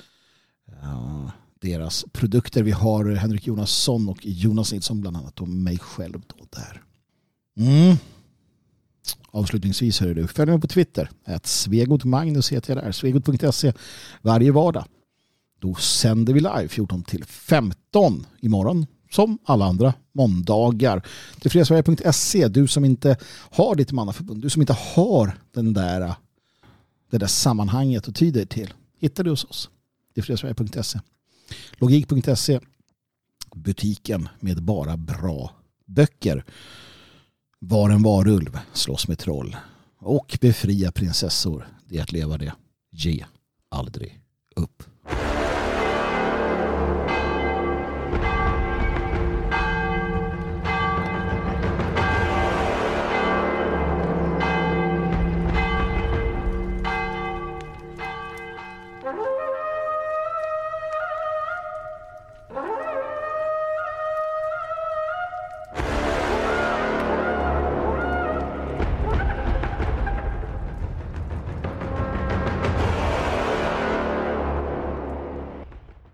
[0.82, 2.62] uh, deras produkter.
[2.62, 6.82] Vi har Henrik Jonasson och Jonas Nilsson bland annat och mig själv då där.
[7.56, 7.96] Mm.
[9.30, 11.10] Avslutningsvis hör du, följ mig på Twitter.
[11.24, 12.92] Att Svegot Magnus heter jag där.
[12.92, 13.72] Svegot.se
[14.22, 14.84] varje vardag.
[15.60, 21.06] Då sänder vi live 14 till 15 imorgon som alla andra måndagar.
[21.40, 23.16] Till fredagsvarje.se, du som inte
[23.50, 26.14] har ditt mannaförbund, du som inte har den där
[27.10, 29.70] det där sammanhanget och tyder till hittar du hos oss.
[30.14, 31.00] Det är fredagsvarje.se.
[31.72, 32.60] Logik.se
[33.54, 35.50] butiken med bara bra
[35.86, 36.44] böcker.
[37.58, 39.56] Var en varulv, slåss med troll
[39.98, 41.68] och befria prinsessor.
[41.88, 42.52] Det är att leva det.
[42.90, 43.24] Ge
[43.68, 44.20] aldrig
[44.56, 44.82] upp.